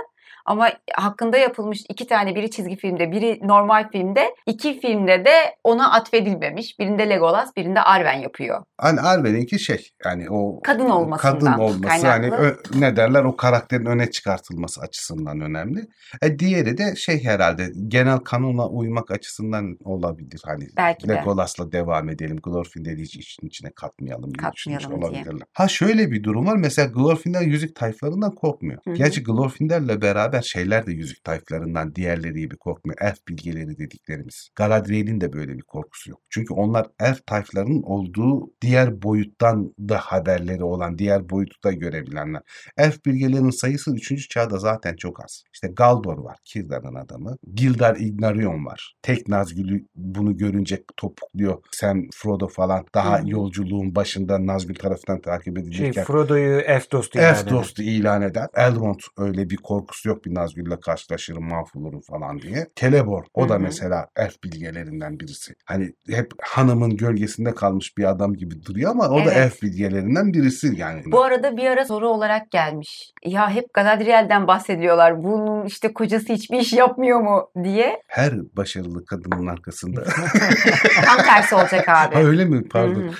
Ama 0.46 0.70
hakkında 0.94 1.37
yapılmış 1.38 1.81
iki 1.88 2.07
tane 2.07 2.35
biri 2.35 2.50
çizgi 2.50 2.76
filmde 2.76 3.12
biri 3.12 3.40
normal 3.42 3.88
filmde 3.90 4.35
iki 4.46 4.81
filmde 4.81 5.24
de 5.24 5.33
ona 5.64 5.92
atfedilmemiş. 5.92 6.79
Birinde 6.79 7.09
Legolas 7.11 7.57
birinde 7.57 7.81
Arwen 7.81 8.18
yapıyor. 8.18 8.64
Hani 8.79 9.00
Arwen'inki 9.00 9.59
şey 9.59 9.88
yani 10.05 10.31
o 10.31 10.61
Kadın 10.64 10.90
olmasından 10.90 11.38
kadın 11.38 11.53
olması 11.62 11.88
hani 11.88 12.03
kaynaklı. 12.03 12.37
ö- 12.37 12.57
ne 12.74 12.96
derler 12.96 13.24
o 13.24 13.37
karakterin 13.37 13.87
öne 13.87 14.11
çıkartılması 14.11 14.81
açısından 14.81 15.40
önemli. 15.40 15.81
E 16.22 16.38
diğeri 16.38 16.79
de 16.79 16.96
şey 16.96 17.24
herhalde 17.24 17.72
genel 17.88 18.18
kanuna 18.18 18.68
uymak 18.68 19.11
açısından 19.11 19.76
olabilir. 19.85 20.40
Hani 20.44 20.64
Belki 20.76 21.09
de. 21.09 21.12
Legolas'la 21.14 21.72
devam 21.72 22.09
edelim. 22.09 22.37
Glorfindel'i 22.42 23.03
hiç 23.03 23.16
işin 23.16 23.46
içine 23.46 23.70
katmayalım 23.70 24.33
Katmayalım 24.33 24.90
diye. 24.90 24.98
olabilirler. 24.98 25.46
Ha 25.55 25.68
şöyle 25.68 26.11
bir 26.11 26.22
durum 26.24 26.46
var. 26.46 26.57
Mesela 26.57 26.88
Glorfindel 26.88 27.42
yüzük 27.42 27.76
tayflarından 27.76 28.35
korkmuyor. 28.35 28.79
Hı 28.85 28.90
hı. 28.90 28.94
Gerçi 28.94 29.22
Glorfindel'le 29.22 30.03
beraber 30.03 30.29
şeyler 30.42 30.86
de 30.86 30.92
yüzük 30.92 31.24
tayflarından 31.24 31.94
diğerleri 31.94 32.40
gibi 32.40 32.56
korkmuyor. 32.56 32.98
Elf 33.00 33.28
bilgeleri 33.28 33.78
dediklerimiz. 33.78 34.48
Galadriel'in 34.54 35.20
de 35.20 35.32
böyle 35.32 35.54
bir 35.54 35.62
korkusu 35.62 36.10
yok. 36.10 36.20
Çünkü 36.30 36.54
onlar 36.54 36.86
elf 37.00 37.26
tayflarının 37.26 37.82
olduğu 37.82 38.52
diğer 38.62 39.02
boyuttan 39.02 39.74
da 39.78 39.98
haberleri 39.98 40.64
olan, 40.64 40.98
diğer 40.98 41.30
boyutu 41.30 41.62
da 41.64 41.72
görebilenler. 41.72 42.42
Elf 42.76 43.04
bilgelerinin 43.06 43.50
sayısı 43.50 43.94
3. 43.94 44.28
çağda 44.28 44.58
zaten 44.58 44.96
çok 44.96 45.24
az. 45.24 45.42
İşte 45.52 45.68
Galdor 45.68 46.18
var, 46.18 46.36
Kirdan'ın 46.44 46.94
adamı. 46.94 47.36
Gildar 47.54 47.96
Ignarion 47.96 48.66
var. 48.66 48.94
Tek 49.02 49.28
Nazgül'ü 49.28 49.86
bunu 49.94 50.36
görünce 50.36 50.82
topukluyor. 50.96 51.62
Sam, 51.70 52.02
Frodo 52.14 52.48
falan 52.48 52.86
daha 52.94 53.18
Hı 53.18 53.30
yolculuğun 53.30 53.94
başında 53.94 54.46
Nazgül 54.46 54.74
tarafından 54.74 55.20
takip 55.20 55.56
Şey, 55.56 55.64
edilirken 55.64 56.04
Frodo'yu 56.04 56.60
elf 56.60 56.92
dostu 56.92 57.18
ilan 57.18 57.34
Elf 57.34 57.50
dostu 57.50 57.82
ilan 57.82 58.22
eder. 58.22 58.46
Elrond 58.54 59.00
öyle 59.18 59.50
bir 59.50 59.56
korkusu 59.56 60.08
yok 60.08 60.19
bir 60.24 60.35
Nazgül'le 60.35 60.76
karşılaşırım 60.80 61.48
mahvolurum 61.48 62.00
falan 62.00 62.38
diye. 62.40 62.66
Celeborn 62.76 63.24
o 63.35 63.48
da 63.48 63.54
Hı 63.54 63.59
hı. 63.59 63.62
mesela 63.62 64.06
elf 64.16 64.42
bilgelerinden 64.44 65.20
birisi. 65.20 65.54
Hani 65.66 65.92
hep 66.11 66.30
hanımın 66.42 66.96
gölgesinde 66.96 67.54
kalmış 67.54 67.98
bir 67.98 68.04
adam 68.11 68.35
gibi 68.35 68.64
duruyor 68.64 68.90
ama 68.90 69.09
o 69.09 69.16
da 69.18 69.22
Evet. 69.22 69.37
elf 69.37 69.62
bilgelerinden 69.62 70.33
birisi 70.33 70.72
yani. 70.76 71.02
Bu 71.06 71.22
arada 71.22 71.56
bir 71.56 71.64
ara 71.66 71.85
soru 71.85 72.09
olarak 72.09 72.50
gelmiş. 72.50 73.11
Ya 73.24 73.50
hep 73.50 73.74
Galadriel'den 73.74 74.46
bahsediyorlar. 74.46 75.22
Bunun 75.22 75.66
işte 75.66 75.92
kocası 75.92 76.33
hiçbir 76.33 76.59
iş 76.61 76.72
yapmıyor 76.72 77.20
mu 77.20 77.50
diye. 77.64 78.02
Her 78.06 78.33
başarılı 78.56 79.04
kadının 79.04 79.46
arkasında. 79.46 80.04
Tam 81.04 81.16
tersi 81.24 81.54
olacak 81.54 81.88
abi. 81.88 82.14
ha 82.14 82.20
öyle 82.22 82.44
mi? 82.44 82.68
Pardon. 82.68 83.14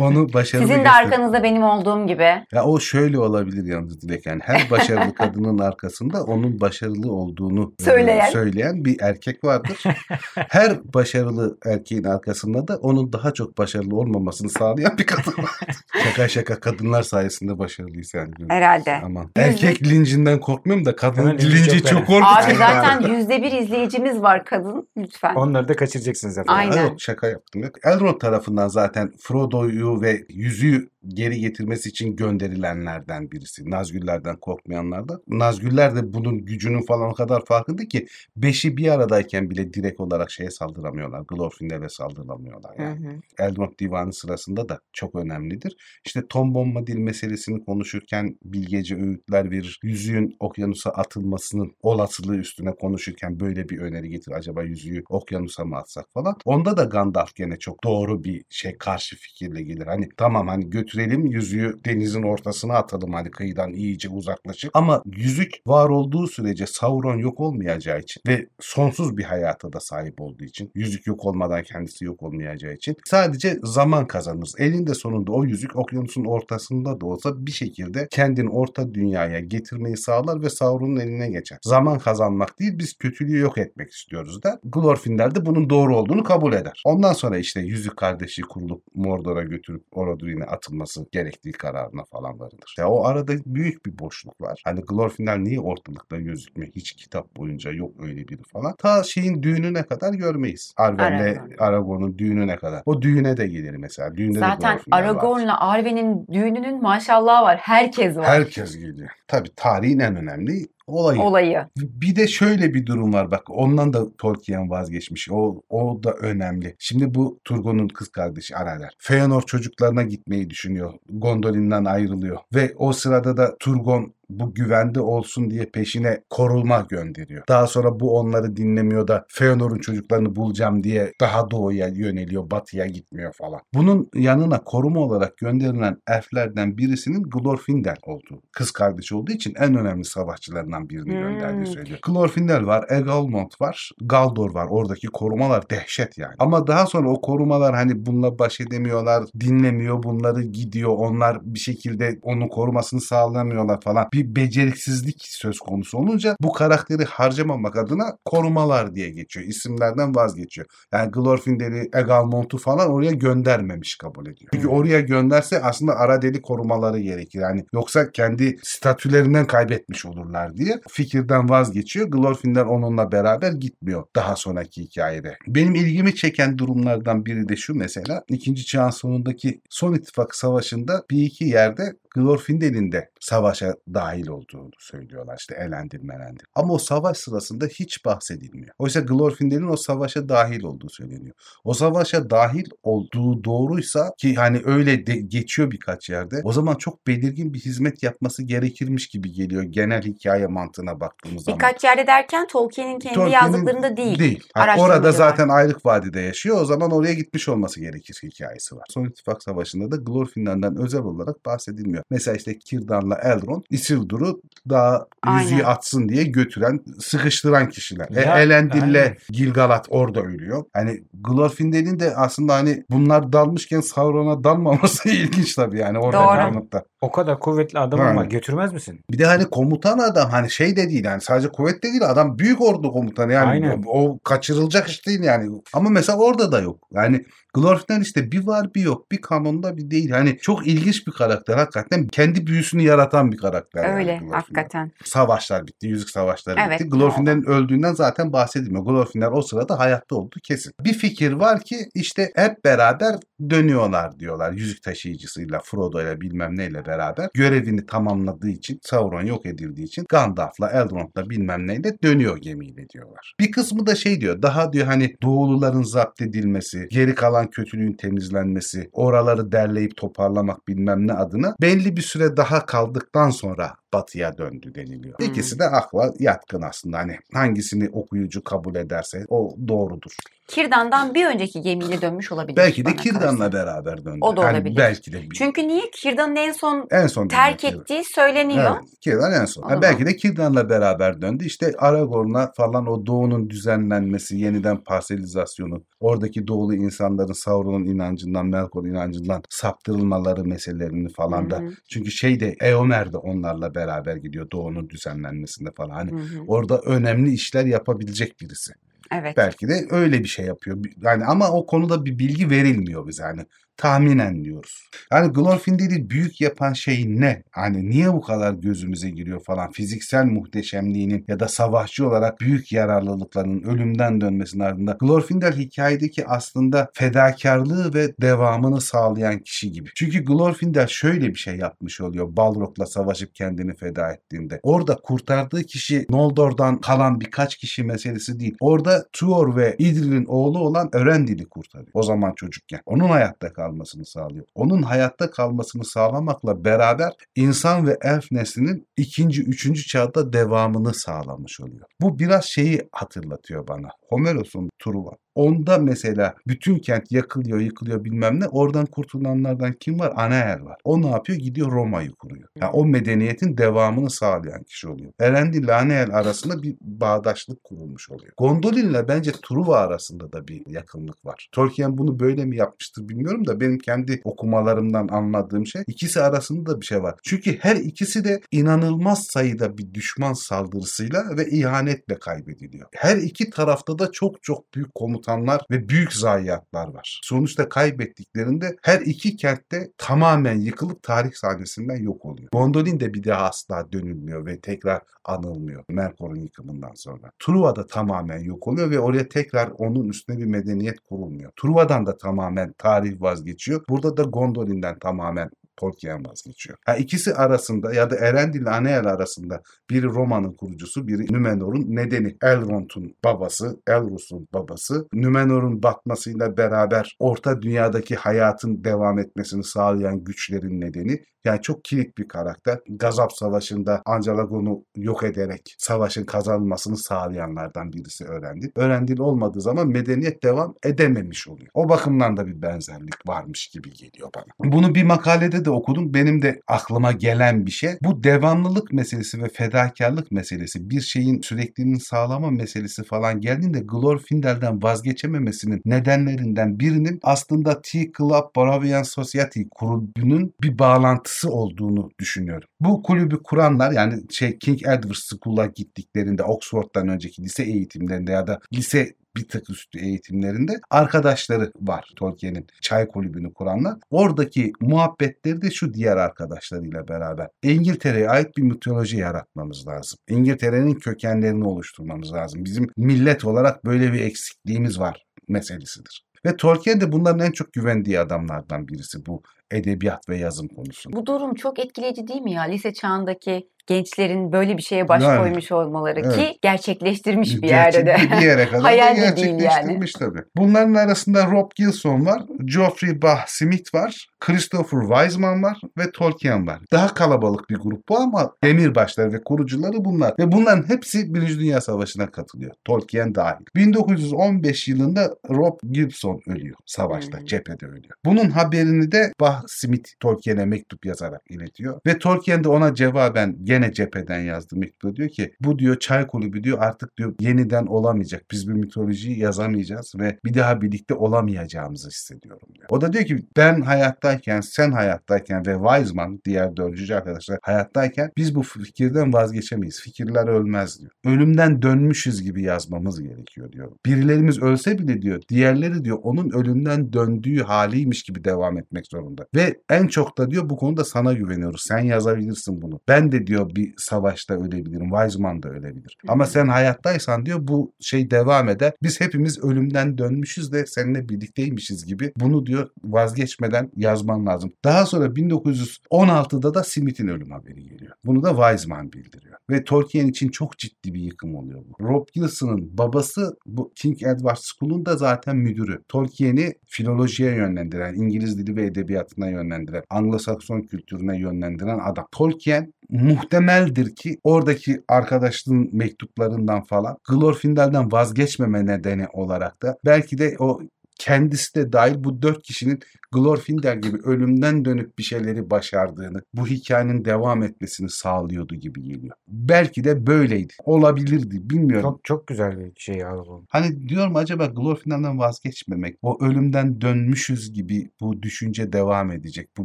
Onu 0.00 0.32
başarılı 0.32 0.66
Sizin 0.66 0.78
de 0.80 0.82
göster- 0.84 1.04
arkanızda 1.04 1.42
benim 1.42 1.62
olduğum 1.62 2.06
gibi. 2.06 2.28
Ya 2.52 2.64
o 2.64 2.80
şöyle 2.80 3.18
olabilir 3.18 3.64
yalnız 3.72 4.02
Dilek 4.02 4.26
yani 4.26 4.40
her 4.44 4.70
başarılı 4.70 5.14
kadının 5.14 5.58
arkasında 6.00 6.24
onun 6.24 6.60
başarılı 6.60 7.12
olduğunu 7.12 7.72
e, 7.80 7.84
Söyleyen. 7.84 8.30
söyleyen 8.30 8.84
bir 8.84 8.96
erkek 9.00 9.44
vardır. 9.44 9.82
her 10.34 10.94
başarılı 10.94 11.58
erkeğin 11.66 12.04
arkasında 12.04 12.68
da 12.68 12.76
onun 12.76 13.12
daha 13.12 13.34
çok 13.34 13.58
başarılı 13.58 13.96
olmamasını 13.96 14.50
sağlayan 14.50 14.98
bir 14.98 15.06
kadın 15.06 15.32
vardır. 15.32 15.76
şaka 16.04 16.28
şaka 16.28 16.60
kadınlar 16.60 17.02
sayesinde 17.02 17.58
başarılıyız 17.58 18.14
yani. 18.14 18.32
Herhalde. 18.48 19.00
Aman. 19.04 19.30
Erkek 19.36 19.82
lincinden 19.82 20.40
korkmuyorum 20.40 20.84
da 20.84 20.96
kadın 20.96 21.38
linci 21.38 21.82
çok 21.82 21.86
çok 21.86 22.06
korkutucu. 22.06 22.46
Abi 22.46 22.54
zaten 22.54 23.14
yüzde 23.14 23.42
bir 23.42 23.52
izleyicimiz 23.52 24.22
var 24.22 24.44
kadın. 24.44 24.88
Lütfen. 24.96 25.34
Onları 25.34 25.68
da 25.68 25.76
kaçıracaksınız 25.76 26.34
zaten. 26.34 26.54
Aynen. 26.54 26.76
Ha, 26.76 26.82
Yok 26.82 27.00
şaka 27.00 27.26
yaptım. 27.28 27.62
Elrond 27.84 28.18
tarafından 28.20 28.68
zaten 28.68 29.12
Frodo'yu 29.20 30.00
ve 30.00 30.24
yüzüğü 30.28 30.88
geri 31.08 31.40
getirmesi 31.40 31.88
için 31.88 32.16
gönderilenlerden 32.16 33.30
birisi. 33.30 33.70
Nazgüllerden 33.70 34.36
korkmayanlardan. 34.36 35.22
Nazgüller 35.28 35.96
de 35.96 36.14
bunun 36.14 36.38
gücünün 36.38 36.86
falan 36.86 37.10
o 37.10 37.14
kadar 37.14 37.44
farkında 37.44 37.88
ki 37.88 38.06
beşi 38.36 38.76
bir 38.76 38.88
aradayken 38.88 39.50
bile 39.50 39.72
direkt 39.72 40.00
olarak 40.00 40.30
şeye 40.30 40.50
saldıramıyorlar. 40.50 41.20
Glorfindel'e 41.28 41.88
saldıramıyorlar. 41.88 42.78
Hı 42.78 42.82
Yani. 42.82 43.06
hı. 43.06 43.20
Elrond 43.38 43.72
divanı 43.78 44.12
sırasında 44.12 44.68
da 44.68 44.80
çok 44.92 45.14
önemlidir. 45.14 45.76
İşte 46.06 46.22
Tom 46.28 46.54
Bombadil 46.54 46.96
meselesini 46.96 47.64
konuşurken 47.64 48.38
bilgece 48.44 48.96
öğütler 48.96 49.50
verir. 49.50 49.80
Yüzüğün 49.82 50.36
okyanusa 50.40 50.90
atılmasının 50.90 51.72
olasılığı 51.82 52.36
üstüne 52.36 52.74
konuşurken 52.74 53.40
böyle 53.40 53.68
bir 53.68 53.78
öneri 53.78 54.10
getir. 54.10 54.32
Acaba 54.32 54.62
yüzüğü 54.62 55.02
okyanusa 55.08 55.64
mı 55.64 55.76
atsak 55.76 56.06
falan. 56.14 56.36
Onda 56.44 56.76
da 56.76 56.84
Gandalf 56.84 57.34
gene 57.34 57.58
çok 57.58 57.84
doğru 57.84 58.24
bir 58.24 58.44
şey 58.50 58.78
karşı 58.78 59.16
fikirle 59.16 59.62
gelir. 59.62 59.86
Hani 59.86 60.08
tamam 60.16 60.48
hani 60.48 60.70
götürelim 60.90 61.26
yüzüğü 61.26 61.80
denizin 61.84 62.22
ortasına 62.22 62.74
atalım 62.74 63.12
hani 63.12 63.30
kıyıdan 63.30 63.72
iyice 63.72 64.08
uzaklaşıp. 64.08 64.70
Ama 64.74 65.02
yüzük 65.06 65.52
var 65.66 65.88
olduğu 65.88 66.26
sürece 66.26 66.66
Sauron 66.66 67.18
yok 67.18 67.40
olmayacağı 67.40 68.00
için 68.00 68.22
ve 68.26 68.46
sonsuz 68.60 69.16
bir 69.16 69.24
hayata 69.24 69.72
da 69.72 69.80
sahip 69.80 70.20
olduğu 70.20 70.44
için 70.44 70.70
yüzük 70.74 71.06
yok 71.06 71.24
olmadan 71.24 71.62
kendisi 71.62 72.04
yok 72.04 72.22
olmayacağı 72.22 72.74
için 72.74 72.96
sadece 73.04 73.58
zaman 73.62 74.06
kazanırız. 74.06 74.54
Elinde 74.58 74.94
sonunda 74.94 75.32
o 75.32 75.44
yüzük 75.44 75.76
okyanusun 75.76 76.24
ortasında 76.24 77.00
da 77.00 77.06
olsa 77.06 77.46
bir 77.46 77.52
şekilde 77.52 78.08
kendini 78.10 78.50
orta 78.50 78.94
dünyaya 78.94 79.40
getirmeyi 79.40 79.96
sağlar 79.96 80.42
ve 80.42 80.50
Sauron'un 80.50 81.00
eline 81.00 81.30
geçer. 81.30 81.58
Zaman 81.62 81.98
kazanmak 81.98 82.60
değil 82.60 82.78
biz 82.78 82.98
kötülüğü 82.98 83.38
yok 83.38 83.58
etmek 83.58 83.90
istiyoruz 83.90 84.42
da 84.42 84.60
Glorfindel 84.64 85.34
de 85.34 85.46
bunun 85.46 85.70
doğru 85.70 85.96
olduğunu 85.96 86.24
kabul 86.24 86.52
eder. 86.52 86.82
Ondan 86.84 87.12
sonra 87.12 87.38
işte 87.38 87.60
yüzük 87.60 87.96
kardeşi 87.96 88.42
kurulup 88.42 88.82
Mordor'a 88.94 89.42
götürüp 89.42 89.84
Orodruin'e 89.92 90.44
atılması 90.80 91.06
gerektiği 91.12 91.52
kararına 91.52 92.04
falan 92.04 92.40
varılır. 92.40 92.74
Ya 92.78 92.88
o 92.88 93.04
arada 93.04 93.32
büyük 93.46 93.86
bir 93.86 93.98
boşluk 93.98 94.40
var. 94.40 94.62
Hani 94.64 94.80
Glorfindel 94.80 95.36
niye 95.36 95.60
ortalıkta 95.60 96.16
gözükmüyor? 96.16 96.72
Hiç 96.72 96.92
kitap 96.92 97.36
boyunca 97.36 97.72
yok 97.72 97.90
öyle 98.02 98.28
biri 98.28 98.42
falan. 98.52 98.74
Ta 98.78 99.02
şeyin 99.02 99.42
düğününe 99.42 99.82
kadar 99.82 100.12
görmeyiz. 100.14 100.74
Arwen'le 100.76 101.20
Aragorn. 101.20 101.58
Aragorn'un 101.58 102.18
düğününe 102.18 102.56
kadar. 102.56 102.82
O 102.86 103.02
düğüne 103.02 103.36
de 103.36 103.46
gelir 103.46 103.76
mesela. 103.76 104.14
Düğünde 104.14 104.34
de 104.34 104.40
Zaten. 104.40 104.78
Aragorn'la 104.90 105.60
Arwen'in 105.60 106.26
düğününün 106.32 106.82
maşallahı 106.82 107.44
var. 107.44 107.56
Herkes 107.56 108.16
var. 108.16 108.26
Herkes 108.26 108.76
geliyor. 108.76 109.10
Tabii 109.28 109.50
tarihin 109.56 109.98
en 109.98 110.16
önemli 110.16 110.66
olayı. 110.90 111.20
Olayı. 111.20 111.66
Bir 111.76 112.16
de 112.16 112.28
şöyle 112.28 112.74
bir 112.74 112.86
durum 112.86 113.12
var 113.12 113.30
bak 113.30 113.42
ondan 113.50 113.92
da 113.92 114.16
Tolkien 114.18 114.70
vazgeçmiş. 114.70 115.30
O, 115.30 115.62
o 115.68 116.02
da 116.02 116.12
önemli. 116.12 116.76
Şimdi 116.78 117.14
bu 117.14 117.40
Turgon'un 117.44 117.88
kız 117.88 118.08
kardeşi 118.08 118.56
Araler. 118.56 118.94
Feanor 118.98 119.42
çocuklarına 119.42 120.02
gitmeyi 120.02 120.50
düşünüyor. 120.50 120.94
Gondolin'den 121.08 121.84
ayrılıyor. 121.84 122.38
Ve 122.54 122.74
o 122.76 122.92
sırada 122.92 123.36
da 123.36 123.56
Turgon 123.58 124.14
bu 124.30 124.54
güvende 124.54 125.00
olsun 125.00 125.50
diye 125.50 125.64
peşine 125.64 126.20
korulma 126.30 126.86
gönderiyor. 126.88 127.42
Daha 127.48 127.66
sonra 127.66 128.00
bu 128.00 128.18
onları 128.18 128.56
dinlemiyor 128.56 129.08
da 129.08 129.24
Feanor'un 129.28 129.78
çocuklarını 129.78 130.36
bulacağım 130.36 130.84
diye 130.84 131.12
daha 131.20 131.50
doğuya 131.50 131.88
yöneliyor, 131.88 132.50
batıya 132.50 132.86
gitmiyor 132.86 133.32
falan. 133.32 133.60
Bunun 133.74 134.08
yanına 134.14 134.64
koruma 134.64 135.00
olarak 135.00 135.36
gönderilen 135.36 135.96
elflerden 136.08 136.78
birisinin 136.78 137.22
Glorfindel 137.22 137.96
olduğu. 138.06 138.42
Kız 138.52 138.70
kardeşi 138.70 139.14
olduğu 139.14 139.32
için 139.32 139.54
en 139.58 139.74
önemli 139.74 140.04
savaşçılarından 140.04 140.88
birini 140.88 141.12
Hmm. 141.12 141.20
gönderdiği 141.20 141.66
söylüyor. 141.66 141.98
Glorfindel 142.06 142.66
var, 142.66 142.84
Egalmont 142.90 143.60
var, 143.60 143.90
Galdor 144.00 144.54
var. 144.54 144.66
Oradaki 144.70 145.06
korumalar 145.06 145.70
dehşet 145.70 146.18
yani. 146.18 146.34
Ama 146.38 146.66
daha 146.66 146.86
sonra 146.86 147.08
o 147.10 147.20
korumalar 147.20 147.74
hani 147.74 148.06
bununla 148.06 148.38
baş 148.38 148.60
edemiyorlar, 148.60 149.24
dinlemiyor 149.40 150.02
bunları 150.02 150.42
gidiyor. 150.42 150.90
Onlar 150.96 151.38
bir 151.42 151.58
şekilde 151.58 152.18
onun 152.22 152.48
korumasını 152.48 153.00
sağlamıyorlar 153.00 153.80
falan. 153.80 154.08
Bir 154.12 154.19
bir 154.20 154.36
beceriksizlik 154.36 155.22
söz 155.22 155.58
konusu 155.58 155.98
olunca 155.98 156.36
bu 156.40 156.52
karakteri 156.52 157.04
harcamamak 157.04 157.76
adına 157.76 158.16
korumalar 158.24 158.94
diye 158.94 159.10
geçiyor. 159.10 159.46
İsimlerden 159.46 160.14
vazgeçiyor. 160.14 160.66
Yani 160.92 161.10
Glorfindel'i, 161.10 161.88
Egalmont'u 161.94 162.58
falan 162.58 162.90
oraya 162.90 163.10
göndermemiş 163.12 163.96
kabul 163.96 164.26
ediyor. 164.26 164.50
Çünkü 164.54 164.68
oraya 164.68 165.00
gönderse 165.00 165.62
aslında 165.62 165.96
ara 165.96 166.22
deli 166.22 166.42
korumaları 166.42 166.98
gerekir. 166.98 167.40
Yani 167.40 167.64
yoksa 167.72 168.10
kendi 168.10 168.58
statülerinden 168.62 169.46
kaybetmiş 169.46 170.06
olurlar 170.06 170.56
diye 170.56 170.80
fikirden 170.88 171.48
vazgeçiyor. 171.48 172.08
Glorfindel 172.08 172.64
onunla 172.64 173.12
beraber 173.12 173.52
gitmiyor 173.52 174.04
daha 174.16 174.36
sonraki 174.36 174.82
hikayede. 174.82 175.36
Benim 175.46 175.74
ilgimi 175.74 176.14
çeken 176.14 176.58
durumlardan 176.58 177.26
biri 177.26 177.48
de 177.48 177.56
şu 177.56 177.74
mesela. 177.74 178.24
ikinci 178.28 178.64
çağın 178.64 178.90
sonundaki 178.90 179.60
Son 179.70 179.94
İttifak 179.94 180.34
Savaşı'nda 180.34 181.04
bir 181.10 181.22
iki 181.22 181.44
yerde 181.44 181.92
Glorfindel'in 182.14 182.92
de 182.92 183.10
savaşa 183.20 183.74
dahil 183.94 184.28
olduğunu 184.28 184.70
söylüyorlar 184.78 185.36
işte 185.38 185.54
Elendil 185.54 186.02
Melendil. 186.02 186.44
Ama 186.54 186.74
o 186.74 186.78
savaş 186.78 187.16
sırasında 187.16 187.66
hiç 187.66 188.04
bahsedilmiyor. 188.04 188.74
Oysa 188.78 189.00
Glorfindel'in 189.00 189.68
o 189.68 189.76
savaşa 189.76 190.28
dahil 190.28 190.62
olduğu 190.62 190.88
söyleniyor. 190.88 191.34
O 191.64 191.74
savaşa 191.74 192.30
dahil 192.30 192.64
olduğu 192.82 193.44
doğruysa 193.44 194.12
ki 194.18 194.34
hani 194.34 194.62
öyle 194.64 195.06
de 195.06 195.16
geçiyor 195.16 195.70
birkaç 195.70 196.10
yerde 196.10 196.40
o 196.44 196.52
zaman 196.52 196.74
çok 196.74 197.06
belirgin 197.06 197.54
bir 197.54 197.58
hizmet 197.58 198.02
yapması 198.02 198.42
gerekirmiş 198.42 199.08
gibi 199.08 199.32
geliyor 199.32 199.62
genel 199.62 200.02
hikaye 200.02 200.46
mantığına 200.46 201.00
baktığımız 201.00 201.44
zaman. 201.44 201.58
Birkaç 201.58 201.84
yerde 201.84 202.06
derken 202.06 202.46
Tolkien'in 202.46 202.98
kendi 202.98 203.14
Tolkien'in 203.14 203.44
yazdıklarında 203.44 203.96
değil. 203.96 204.18
Değil. 204.18 204.44
Araştırmacı 204.54 204.92
orada 204.92 205.08
var. 205.08 205.12
zaten 205.12 205.48
Ayrık 205.48 205.86
Vadide 205.86 206.20
yaşıyor. 206.20 206.60
O 206.60 206.64
zaman 206.64 206.90
oraya 206.90 207.14
gitmiş 207.14 207.48
olması 207.48 207.80
gerekir 207.80 208.20
hikayesi 208.22 208.76
var. 208.76 208.84
Son 208.90 209.04
İttifak 209.04 209.42
Savaşı'nda 209.42 209.90
da 209.90 209.96
Glorfindel'den 209.96 210.76
özel 210.76 211.02
olarak 211.02 211.46
bahsedilmiyor. 211.46 211.99
Mesela 212.10 212.36
işte 212.36 212.58
Kirdan'la 212.58 213.14
Elrond 213.14 213.62
Isildur'u 213.70 214.40
daha 214.68 215.06
yüzüğü 215.40 215.64
atsın 215.64 216.08
diye 216.08 216.24
götüren, 216.24 216.80
sıkıştıran 217.00 217.68
kişiler. 217.68 218.08
E, 218.16 218.20
Ya, 218.20 218.40
Elendil'le 218.42 218.94
aynen. 218.94 219.16
Gilgalad 219.30 219.84
orada 219.88 220.20
ölüyor. 220.20 220.64
Hani 220.72 221.02
Glorfindel'in 221.14 222.00
de 222.00 222.14
aslında 222.16 222.54
hani 222.54 222.84
bunlar 222.90 223.32
dalmışken 223.32 223.80
Sauron'a 223.80 224.44
dalmaması 224.44 225.08
ilginç 225.12 225.54
tabii 225.54 225.78
yani 225.78 225.98
orada 225.98 226.26
karanlıkta. 226.26 226.84
O 227.00 227.10
kadar 227.12 227.40
kuvvetli 227.40 227.78
adam 227.78 228.00
ama 228.00 228.24
götürmez 228.24 228.72
misin? 228.72 229.00
Bir 229.10 229.18
de 229.18 229.24
hani 229.26 229.44
komutan 229.44 229.98
adam 229.98 230.30
hani 230.30 230.50
şey 230.50 230.76
de 230.76 230.88
değil 230.88 231.04
yani 231.04 231.20
sadece 231.20 231.48
kuvvet 231.48 231.82
de 231.82 231.88
değil 231.88 232.10
adam 232.10 232.38
büyük 232.38 232.60
ordu 232.60 232.92
komutanı 232.92 233.32
yani 233.32 233.48
Aynen. 233.48 233.82
o, 233.86 234.02
o 234.04 234.18
kaçırılacak 234.18 234.88
iş 234.88 235.06
değil 235.06 235.22
yani. 235.22 235.60
Ama 235.72 235.90
mesela 235.90 236.18
orada 236.18 236.52
da 236.52 236.60
yok. 236.60 236.88
Yani 236.92 237.24
Glorfindel 237.54 238.00
işte 238.00 238.32
bir 238.32 238.46
var 238.46 238.74
bir 238.74 238.80
yok. 238.80 239.10
Bir 239.12 239.20
kanonda 239.20 239.76
bir 239.76 239.90
değil. 239.90 240.10
Hani 240.10 240.38
çok 240.38 240.66
ilginç 240.66 241.06
bir 241.06 241.12
karakter 241.12 241.54
hakikaten. 241.56 242.08
Kendi 242.08 242.46
büyüsünü 242.46 242.82
yaratan 242.82 243.32
bir 243.32 243.36
karakter. 243.36 243.84
yani 243.84 243.94
Öyle 243.94 244.10
Glorfindel. 244.12 244.34
hakikaten. 244.34 244.92
Savaşlar 245.04 245.66
bitti. 245.66 245.86
Yüzük 245.86 246.10
savaşları 246.10 246.60
Evet, 246.66 246.80
bitti. 246.80 246.90
Glorfindel'in 246.90 247.42
öldüğünden 247.44 247.94
zaten 247.94 248.32
bahsedilmiyor. 248.32 248.84
Glorfindel 248.84 249.28
o 249.32 249.42
sırada 249.42 249.78
hayatta 249.78 250.16
olduğu 250.16 250.40
kesin. 250.42 250.72
Bir 250.80 250.92
fikir 250.94 251.32
var 251.32 251.60
ki 251.60 251.76
işte 251.94 252.30
hep 252.36 252.64
beraber 252.64 253.16
dönüyorlar 253.50 254.18
diyorlar. 254.18 254.52
Yüzük 254.52 254.82
taşıyıcısıyla 254.82 255.60
Frodo 255.64 256.02
ile 256.02 256.20
bilmem 256.20 256.56
neyle 256.56 256.86
beraber 256.86 257.28
görevini 257.34 257.86
tamamladığı 257.86 258.48
için 258.48 258.78
Sauron 258.82 259.26
yok 259.26 259.46
edildiği 259.46 259.86
için 259.86 260.04
Gandalf'la 260.08 260.70
Elrond'la 260.70 261.30
bilmem 261.30 261.66
neyle 261.66 262.02
dönüyor 262.02 262.36
gemiyle 262.36 262.88
diyorlar. 262.88 263.34
Bir 263.40 263.50
kısmı 263.50 263.86
da 263.86 263.94
şey 263.94 264.20
diyor 264.20 264.42
daha 264.42 264.72
diyor 264.72 264.86
hani 264.86 265.16
doğuluların 265.22 265.82
zapt 265.82 266.22
edilmesi, 266.22 266.86
geri 266.90 267.14
kalan 267.14 267.50
kötülüğün 267.50 267.92
temizlenmesi, 267.92 268.88
oraları 268.92 269.52
derleyip 269.52 269.96
toparlamak 269.96 270.68
bilmem 270.68 271.06
ne 271.06 271.12
adına 271.12 271.54
belli 271.60 271.96
bir 271.96 272.02
süre 272.02 272.36
daha 272.36 272.66
kaldıktan 272.66 273.30
sonra 273.30 273.74
batıya 273.92 274.38
döndü 274.38 274.74
deniliyor. 274.74 275.18
Hmm. 275.18 275.26
İkisi 275.26 275.58
de 275.58 275.64
akla 275.64 276.12
yatkın 276.18 276.62
aslında 276.62 276.98
hani 276.98 277.16
hangisini 277.34 277.88
okuyucu 277.92 278.44
kabul 278.44 278.74
ederse 278.74 279.24
o 279.28 279.54
doğrudur. 279.68 280.12
Kirdan'dan 280.48 281.14
bir 281.14 281.26
önceki 281.26 281.60
gemiyle 281.60 282.02
dönmüş 282.02 282.32
olabilir. 282.32 282.56
Belki 282.56 282.84
de 282.84 282.96
Kirdan'la 282.96 283.52
beraber 283.52 284.04
döndü. 284.04 284.18
O 284.20 284.36
da 284.36 284.40
olabilir. 284.40 284.76
belki 284.76 285.12
de. 285.12 285.22
Çünkü 285.34 285.68
niye? 285.68 285.82
Kirdan'ın 286.02 286.36
en 286.36 286.52
son 286.52 286.86
en 286.90 287.06
son 287.06 287.28
terk 287.28 287.64
ettiği 287.64 288.02
söyleniyor. 288.14 288.76
Evet, 288.76 289.00
Kirdan 289.00 289.32
en 289.32 289.44
son. 289.44 289.62
Zaman. 289.62 289.82
belki 289.82 290.06
de 290.06 290.16
Kirdan'la 290.16 290.68
beraber 290.68 291.22
döndü. 291.22 291.44
İşte 291.44 291.72
Aragorn'a 291.78 292.52
falan 292.56 292.86
o 292.86 293.06
doğunun 293.06 293.50
düzenlenmesi, 293.50 294.36
yeniden 294.36 294.76
parselizasyonu, 294.84 295.82
oradaki 296.00 296.46
doğulu 296.46 296.74
insanların 296.74 297.32
Sauron'un 297.32 297.84
inancından, 297.84 298.46
Melkor 298.46 298.86
inancından 298.86 299.42
saptırılmaları 299.48 300.44
meselelerini 300.44 301.12
falan 301.12 301.50
da. 301.50 301.58
Hı 301.58 301.62
hı. 301.62 301.70
Çünkü 301.90 302.10
şey 302.10 302.40
de 302.40 302.54
Eomer 302.60 303.12
de 303.12 303.16
onlarla 303.16 303.74
beraber 303.74 303.79
gidiyor 304.16 304.50
doğunun 304.50 304.90
düzenlenmesinde 304.90 305.70
falan. 305.70 305.94
Hani 305.94 306.10
Hı 306.10 306.16
hı. 306.16 306.44
orada 306.46 306.80
önemli 306.80 307.32
işler 307.32 307.64
yapabilecek 307.64 308.40
birisi. 308.40 308.72
Evet. 309.12 309.36
Belki 309.36 309.68
de 309.68 309.86
öyle 309.90 310.18
bir 310.18 310.28
şey 310.28 310.46
yapıyor. 310.46 310.84
Yani 311.02 311.24
ama 311.24 311.50
o 311.50 311.66
konuda 311.66 312.04
bir 312.04 312.18
bilgi 312.18 312.50
verilmiyor 312.50 313.08
bize. 313.08 313.22
Hani 313.22 313.46
tahminen 313.80 314.44
diyoruz. 314.44 314.90
Yani 315.12 315.32
Glorfindel'i 315.32 316.10
büyük 316.10 316.40
yapan 316.40 316.72
şey 316.72 317.20
ne? 317.20 317.42
Hani 317.50 317.90
niye 317.90 318.12
bu 318.12 318.20
kadar 318.20 318.52
gözümüze 318.52 319.10
giriyor 319.10 319.44
falan? 319.44 319.70
Fiziksel 319.72 320.24
muhteşemliğinin 320.24 321.24
ya 321.28 321.40
da 321.40 321.48
savaşçı 321.48 322.08
olarak 322.08 322.40
büyük 322.40 322.72
yararlılıklarının 322.72 323.62
ölümden 323.62 324.20
dönmesinin 324.20 324.64
ardında 324.64 324.96
Glorfindel 325.00 325.56
hikayedeki 325.56 326.26
aslında 326.26 326.90
fedakarlığı 326.94 327.94
ve 327.94 328.14
devamını 328.20 328.80
sağlayan 328.80 329.38
kişi 329.38 329.72
gibi. 329.72 329.88
Çünkü 329.94 330.24
Glorfindel 330.24 330.86
şöyle 330.86 331.28
bir 331.28 331.38
şey 331.38 331.56
yapmış 331.56 332.00
oluyor 332.00 332.36
Balrog'la 332.36 332.86
savaşıp 332.86 333.34
kendini 333.34 333.74
feda 333.74 334.12
ettiğinde. 334.12 334.60
Orada 334.62 334.96
kurtardığı 334.96 335.64
kişi 335.64 336.06
Noldor'dan 336.10 336.80
kalan 336.80 337.20
birkaç 337.20 337.56
kişi 337.56 337.82
meselesi 337.82 338.40
değil. 338.40 338.56
Orada 338.60 339.06
Tuor 339.12 339.56
ve 339.56 339.76
Idril'in 339.78 340.24
oğlu 340.24 340.58
olan 340.58 340.88
Örendil'i 340.92 341.44
kurtarıyor. 341.44 341.90
O 341.94 342.02
zaman 342.02 342.32
çocukken. 342.36 342.80
Onun 342.86 343.08
hayatta 343.08 343.52
kalmasını 343.70 344.06
sağlıyor. 344.06 344.44
Onun 344.54 344.82
hayatta 344.82 345.30
kalmasını 345.30 345.84
sağlamakla 345.84 346.64
beraber 346.64 347.12
insan 347.36 347.86
ve 347.86 347.98
elf 348.02 348.32
neslinin 348.32 348.86
ikinci, 348.96 349.42
üçüncü 349.42 349.82
çağda 349.82 350.32
devamını 350.32 350.94
sağlamış 350.94 351.60
oluyor. 351.60 351.86
Bu 352.00 352.18
biraz 352.18 352.44
şeyi 352.44 352.88
hatırlatıyor 352.92 353.68
bana. 353.68 353.88
Homeros'un 354.08 354.70
Truva. 354.84 355.10
Onda 355.34 355.78
mesela 355.78 356.34
bütün 356.46 356.78
kent 356.78 357.12
yakılıyor, 357.12 357.60
yıkılıyor 357.60 358.04
bilmem 358.04 358.40
ne. 358.40 358.48
Oradan 358.48 358.86
kurtulanlardan 358.86 359.72
kim 359.72 360.00
var? 360.00 360.12
Anaer 360.16 360.60
var. 360.60 360.76
O 360.84 361.02
ne 361.02 361.06
yapıyor? 361.06 361.38
Gidiyor 361.38 361.72
Roma'yı 361.72 362.10
kuruyor. 362.12 362.48
Yani 362.60 362.70
o 362.70 362.86
medeniyetin 362.86 363.56
devamını 363.56 364.10
sağlayan 364.10 364.62
kişi 364.62 364.88
oluyor. 364.88 365.12
Elendil 365.20 365.64
ile 365.64 365.74
Anaer 365.74 366.08
arasında 366.08 366.62
bir 366.62 366.76
bağdaşlık 366.80 367.64
kurulmuş 367.64 368.10
oluyor. 368.10 368.32
Gondolin 368.36 368.90
ile 368.90 369.08
bence 369.08 369.32
Truva 369.32 369.76
arasında 369.76 370.32
da 370.32 370.48
bir 370.48 370.62
yakınlık 370.66 371.24
var. 371.24 371.48
Tolkien 371.52 371.98
bunu 371.98 372.20
böyle 372.20 372.44
mi 372.44 372.56
yapmıştır 372.56 373.08
bilmiyorum 373.08 373.46
da 373.46 373.60
benim 373.60 373.78
kendi 373.78 374.20
okumalarımdan 374.24 375.08
anladığım 375.08 375.66
şey 375.66 375.82
ikisi 375.86 376.20
arasında 376.20 376.70
da 376.70 376.80
bir 376.80 376.86
şey 376.86 377.02
var. 377.02 377.14
Çünkü 377.22 377.58
her 377.60 377.76
ikisi 377.76 378.24
de 378.24 378.40
inanılmaz 378.50 379.26
sayıda 379.30 379.78
bir 379.78 379.94
düşman 379.94 380.32
saldırısıyla 380.32 381.36
ve 381.36 381.50
ihanetle 381.50 382.18
kaybediliyor. 382.18 382.88
Her 382.94 383.16
iki 383.16 383.50
tarafta 383.50 383.98
da 383.98 384.12
çok 384.12 384.42
çok 384.42 384.74
büyük 384.74 384.94
komutanlar 385.20 385.60
ve 385.70 385.88
büyük 385.88 386.12
zayiatlar 386.12 386.88
var. 386.94 387.20
Sonuçta 387.24 387.68
kaybettiklerinde 387.68 388.76
her 388.82 389.00
iki 389.00 389.36
kentte 389.36 389.90
tamamen 389.98 390.60
yıkılıp 390.60 391.02
tarih 391.02 391.32
sahnesinden 391.34 392.02
yok 392.02 392.24
oluyor. 392.24 392.48
Gondolin 392.52 393.00
de 393.00 393.14
bir 393.14 393.24
daha 393.24 393.48
asla 393.48 393.92
dönülmüyor 393.92 394.46
ve 394.46 394.60
tekrar 394.60 395.02
anılmıyor 395.24 395.84
Melkor'un 395.88 396.40
yıkımından 396.40 396.94
sonra. 396.94 397.32
Truva 397.38 397.76
da 397.76 397.86
tamamen 397.86 398.38
yok 398.38 398.68
oluyor 398.68 398.90
ve 398.90 398.98
oraya 398.98 399.28
tekrar 399.28 399.70
onun 399.78 400.08
üstüne 400.08 400.38
bir 400.38 400.44
medeniyet 400.44 401.00
kurulmuyor. 401.00 401.52
Truva'dan 401.56 402.06
da 402.06 402.16
tamamen 402.16 402.72
tarih 402.78 403.20
vazgeçiyor. 403.20 403.84
Burada 403.88 404.16
da 404.16 404.22
Gondolin'den 404.22 404.98
tamamen 404.98 405.50
Tolkien 405.80 406.24
vazgeçiyor. 406.24 406.78
Ha, 406.86 406.96
ikisi 406.96 407.34
arasında 407.34 407.94
ya 407.94 408.10
da 408.10 408.16
Erendil 408.16 408.60
ile 408.60 408.70
Anael 408.70 409.06
arasında 409.06 409.62
biri 409.90 410.06
Roma'nın 410.06 410.52
kurucusu, 410.52 411.06
biri 411.06 411.32
Numenor'un 411.32 411.96
nedeni. 411.96 412.36
Elrond'un 412.42 413.14
babası, 413.24 413.80
Elros'un 413.88 414.48
babası. 414.52 415.06
Numenor'un 415.12 415.82
batmasıyla 415.82 416.56
beraber 416.56 417.16
Orta 417.18 417.62
Dünya'daki 417.62 418.16
hayatın 418.16 418.84
devam 418.84 419.18
etmesini 419.18 419.64
sağlayan 419.64 420.24
güçlerin 420.24 420.80
nedeni. 420.80 421.24
Yani 421.44 421.60
çok 421.62 421.84
kilit 421.84 422.18
bir 422.18 422.28
karakter. 422.28 422.78
Gazap 422.88 423.32
Savaşı'nda 423.32 424.02
Ancalagon'u 424.06 424.84
yok 424.96 425.24
ederek 425.24 425.74
savaşın 425.78 426.24
kazanılmasını 426.24 426.96
sağlayanlardan 426.96 427.92
birisi 427.92 428.24
Örendil. 428.24 428.70
Örendil 428.76 429.18
olmadığı 429.18 429.60
zaman 429.60 429.88
medeniyet 429.88 430.42
devam 430.42 430.74
edememiş 430.84 431.48
oluyor. 431.48 431.68
O 431.74 431.88
bakımdan 431.88 432.36
da 432.36 432.46
bir 432.46 432.62
benzerlik 432.62 433.28
varmış 433.28 433.68
gibi 433.68 433.90
geliyor 433.92 434.30
bana. 434.36 434.72
Bunu 434.72 434.94
bir 434.94 435.02
makalede 435.02 435.64
de 435.64 435.69
de 435.70 435.74
okudum. 435.74 436.14
Benim 436.14 436.42
de 436.42 436.60
aklıma 436.66 437.12
gelen 437.12 437.66
bir 437.66 437.70
şey. 437.70 437.90
Bu 438.02 438.24
devamlılık 438.24 438.92
meselesi 438.92 439.42
ve 439.42 439.48
fedakarlık 439.48 440.32
meselesi 440.32 440.90
bir 440.90 441.00
şeyin 441.00 441.40
sürekliliğini 441.40 442.00
sağlama 442.00 442.50
meselesi 442.50 443.04
falan 443.04 443.40
geldiğinde 443.40 443.80
Glorfindel'den 443.80 444.82
vazgeçememesinin 444.82 445.82
nedenlerinden 445.84 446.80
birinin 446.80 447.20
aslında 447.22 447.82
T 447.82 448.10
Club 448.18 448.56
Moravian 448.56 449.02
Society 449.02 449.62
kulübünün 449.70 450.54
bir 450.62 450.78
bağlantısı 450.78 451.50
olduğunu 451.50 452.10
düşünüyorum. 452.18 452.68
Bu 452.80 453.02
kulübü 453.02 453.42
kuranlar 453.42 453.92
yani 453.92 454.14
şey 454.30 454.58
King 454.58 454.82
Edward 454.82 455.14
School'a 455.14 455.66
gittiklerinde 455.66 456.42
Oxford'dan 456.42 457.08
önceki 457.08 457.42
lise 457.42 457.62
eğitimlerinde 457.62 458.32
ya 458.32 458.46
da 458.46 458.60
lise 458.72 459.14
bir 459.36 459.48
tık 459.48 459.70
üstü 459.70 459.98
eğitimlerinde 459.98 460.80
arkadaşları 460.90 461.72
var 461.80 462.10
Tolkien'in 462.16 462.66
çay 462.80 463.08
kulübünü 463.08 463.52
kuranlar. 463.52 463.96
Oradaki 464.10 464.72
muhabbetleri 464.80 465.62
de 465.62 465.70
şu 465.70 465.94
diğer 465.94 466.16
arkadaşlarıyla 466.16 467.08
beraber. 467.08 467.48
İngiltere'ye 467.62 468.28
ait 468.28 468.56
bir 468.56 468.62
mitoloji 468.62 469.16
yaratmamız 469.16 469.86
lazım. 469.88 470.18
İngiltere'nin 470.28 470.94
kökenlerini 470.94 471.64
oluşturmamız 471.64 472.32
lazım. 472.32 472.64
Bizim 472.64 472.86
millet 472.96 473.44
olarak 473.44 473.84
böyle 473.84 474.12
bir 474.12 474.20
eksikliğimiz 474.20 475.00
var 475.00 475.26
meselesidir. 475.48 476.24
Ve 476.46 476.56
Tolkien 476.56 477.00
de 477.00 477.12
bunların 477.12 477.46
en 477.46 477.52
çok 477.52 477.72
güvendiği 477.72 478.20
adamlardan 478.20 478.88
birisi 478.88 479.26
bu 479.26 479.42
edebiyat 479.70 480.28
ve 480.28 480.36
yazım 480.38 480.68
konusunda. 480.68 481.16
Bu 481.16 481.26
durum 481.26 481.54
çok 481.54 481.78
etkileyici 481.78 482.28
değil 482.28 482.40
mi 482.42 482.52
ya? 482.52 482.62
Lise 482.62 482.92
çağındaki 482.92 483.68
gençlerin 483.86 484.52
böyle 484.52 484.76
bir 484.76 484.82
şeye 484.82 485.08
baş 485.08 485.22
Yani, 485.22 485.38
koymuş 485.40 485.72
olmaları 485.72 486.20
evet. 486.20 486.36
ki 486.36 486.58
gerçekleştirmiş 486.62 487.62
bir 487.62 487.68
yerde 487.68 487.98
de. 487.98 488.02
Gerçek- 488.04 488.30
bir 488.32 488.46
yere 488.46 488.66
kadar 488.70 488.82
Hayal 488.82 489.16
de 489.16 489.20
değil 489.36 489.58
gerçekleştirmiş 489.58 490.12
tabii. 490.12 490.38
Bunların 490.56 490.94
arasında 490.94 491.46
Rob 491.46 491.70
Gilson 491.76 492.26
var, 492.26 492.42
Geoffrey 492.64 493.22
Bach 493.22 493.40
Smith 493.46 493.94
var, 493.94 494.26
Christopher 494.40 495.00
Wiseman 495.00 495.62
var 495.62 495.80
ve 495.98 496.10
Tolkien 496.12 496.66
var. 496.66 496.78
Daha 496.92 497.14
kalabalık 497.14 497.70
bir 497.70 497.76
grup 497.76 498.08
bu 498.08 498.18
ama 498.18 498.52
demirbaşları 498.64 499.32
ve 499.32 499.42
kurucuları 499.44 500.04
bunlar. 500.04 500.32
Ve 500.38 500.52
bunların 500.52 500.88
hepsi 500.88 501.34
Birinci 501.34 501.58
Dünya 501.60 501.80
Savaşı'na 501.80 502.30
katılıyor. 502.30 502.72
Tolkien 502.84 503.34
dahil. 503.34 503.64
1915 503.76 504.88
yılında 504.88 505.34
Rob 505.50 505.78
Gibson 505.90 506.40
ölüyor 506.46 506.76
savaşta, 506.86 507.38
Hmm. 507.38 507.44
cephede 507.46 507.86
ölüyor. 507.86 508.14
Bunun 508.24 508.50
haberini 508.50 509.12
de 509.12 509.32
Bach 509.40 509.59
Smith 509.66 510.08
Tolkien'e 510.20 510.64
mektup 510.64 511.06
yazarak 511.06 511.42
iletiyor. 511.50 512.00
Ve 512.06 512.18
Tolkien 512.18 512.64
de 512.64 512.68
ona 512.68 512.94
cevaben 512.94 513.56
gene 513.64 513.92
cepheden 513.92 514.40
yazdı 514.40 514.76
mektup 514.76 515.16
diyor 515.16 515.28
ki 515.28 515.54
bu 515.60 515.78
diyor 515.78 515.98
çay 515.98 516.26
kulübü 516.26 516.64
diyor 516.64 516.78
artık 516.80 517.16
diyor 517.16 517.34
yeniden 517.40 517.86
olamayacak. 517.86 518.42
Biz 518.50 518.68
bu 518.68 518.72
mitolojiyi 518.72 519.38
yazamayacağız 519.38 520.12
ve 520.18 520.38
bir 520.44 520.54
daha 520.54 520.80
birlikte 520.80 521.14
olamayacağımızı 521.14 522.08
hissediyorum 522.08 522.68
diyor. 522.74 522.86
O 522.90 523.00
da 523.00 523.12
diyor 523.12 523.24
ki 523.24 523.38
ben 523.56 523.80
hayattayken 523.80 524.60
sen 524.60 524.92
hayattayken 524.92 525.66
ve 525.66 525.74
Wiseman 525.88 526.40
diğer 526.44 526.76
dördüncü 526.76 527.14
arkadaşlar 527.14 527.58
hayattayken 527.62 528.30
biz 528.36 528.54
bu 528.54 528.62
fikirden 528.62 529.32
vazgeçemeyiz. 529.32 530.00
Fikirler 530.00 530.48
ölmez 530.48 531.00
diyor. 531.00 531.10
Ölümden 531.24 531.82
dönmüşüz 531.82 532.42
gibi 532.42 532.62
yazmamız 532.62 533.22
gerekiyor 533.22 533.72
diyor. 533.72 533.92
Birilerimiz 534.06 534.62
ölse 534.62 534.98
bile 534.98 535.22
diyor 535.22 535.42
diğerleri 535.48 536.04
diyor 536.04 536.18
onun 536.22 536.50
ölümden 536.50 537.12
döndüğü 537.12 537.62
haliymiş 537.62 538.22
gibi 538.22 538.44
devam 538.44 538.78
etmek 538.78 539.06
zorunda. 539.06 539.46
Ve 539.54 539.80
en 539.90 540.06
çok 540.06 540.38
da 540.38 540.50
diyor 540.50 540.70
bu 540.70 540.76
konuda 540.76 541.04
sana 541.04 541.32
güveniyoruz. 541.32 541.82
Sen 541.88 541.98
yazabilirsin 541.98 542.82
bunu. 542.82 543.00
Ben 543.08 543.32
de 543.32 543.46
diyor 543.46 543.70
bir 543.74 543.94
savaşta 543.96 544.54
ölebilirim. 544.54 545.10
Wiseman 545.10 545.62
da 545.62 545.68
ölebilir. 545.68 546.16
Ama 546.28 546.46
sen 546.46 546.68
hayattaysan 546.68 547.46
diyor 547.46 547.58
bu 547.62 547.92
şey 548.00 548.30
devam 548.30 548.68
eder. 548.68 548.92
Biz 549.02 549.20
hepimiz 549.20 549.64
ölümden 549.64 550.18
dönmüşüz 550.18 550.72
de 550.72 550.86
seninle 550.86 551.28
birlikteymişiz 551.28 552.06
gibi. 552.06 552.32
Bunu 552.36 552.66
diyor 552.66 552.88
vazgeçmeden 553.04 553.90
yazman 553.96 554.46
lazım. 554.46 554.72
Daha 554.84 555.06
sonra 555.06 555.26
1916'da 555.26 556.74
da 556.74 556.84
Smith'in 556.84 557.28
ölüm 557.28 557.50
haberi 557.50 557.82
geliyor. 557.82 558.12
Bunu 558.24 558.42
da 558.42 558.50
Wiseman 558.50 559.12
bildiriyor. 559.12 559.56
Ve 559.70 559.84
Tolkien 559.84 560.26
için 560.26 560.48
çok 560.48 560.78
ciddi 560.78 561.14
bir 561.14 561.20
yıkım 561.20 561.54
oluyor 561.54 561.84
bu. 561.88 562.04
Rob 562.04 562.26
Gilson'ın 562.32 562.98
babası 562.98 563.56
bu 563.66 563.92
King 563.96 564.22
Edward 564.22 564.58
School'un 564.60 565.06
da 565.06 565.16
zaten 565.16 565.56
müdürü. 565.56 566.02
Tolkien'i 566.08 566.74
filolojiye 566.86 567.54
yönlendiren, 567.54 568.14
İngiliz 568.14 568.58
dili 568.58 568.76
ve 568.76 568.86
edebiyatına 568.86 569.39
yönlendiren, 569.48 570.02
Anglo-Sakson 570.10 570.82
kültürüne 570.82 571.38
yönlendiren 571.38 571.98
adam. 571.98 572.26
Tolkien 572.32 572.92
muhtemeldir 573.08 574.14
ki 574.14 574.38
oradaki 574.44 575.02
arkadaşlığın 575.08 575.88
mektuplarından 575.92 576.82
falan 576.82 577.16
Glorfindel'den 577.28 578.12
vazgeçmeme 578.12 578.86
nedeni 578.86 579.26
olarak 579.32 579.82
da 579.82 579.98
belki 580.04 580.38
de 580.38 580.56
o 580.58 580.80
kendisi 581.18 581.74
de 581.74 581.92
dahil 581.92 582.24
bu 582.24 582.42
dört 582.42 582.62
kişinin 582.62 583.00
Glorfindel 583.32 584.00
gibi 584.00 584.18
ölümden 584.18 584.84
dönüp 584.84 585.18
bir 585.18 585.22
şeyleri 585.22 585.70
başardığını, 585.70 586.42
bu 586.54 586.66
hikayenin 586.66 587.24
devam 587.24 587.62
etmesini 587.62 588.10
sağlıyordu 588.10 588.74
gibi 588.74 589.02
geliyor. 589.02 589.36
Belki 589.48 590.04
de 590.04 590.26
böyleydi. 590.26 590.72
Olabilirdi. 590.84 591.70
Bilmiyorum. 591.70 592.02
Çok 592.02 592.24
çok 592.24 592.46
güzel 592.46 592.78
bir 592.78 592.92
şey 592.96 593.20
bu. 593.46 593.64
Hani 593.68 594.08
diyorum 594.08 594.36
acaba 594.36 594.66
Glorfindel'den 594.66 595.38
vazgeçmemek, 595.38 596.18
o 596.22 596.44
ölümden 596.44 597.00
dönmüşüz 597.00 597.72
gibi 597.72 598.10
bu 598.20 598.42
düşünce 598.42 598.92
devam 598.92 599.30
edecek, 599.30 599.68
bu 599.76 599.84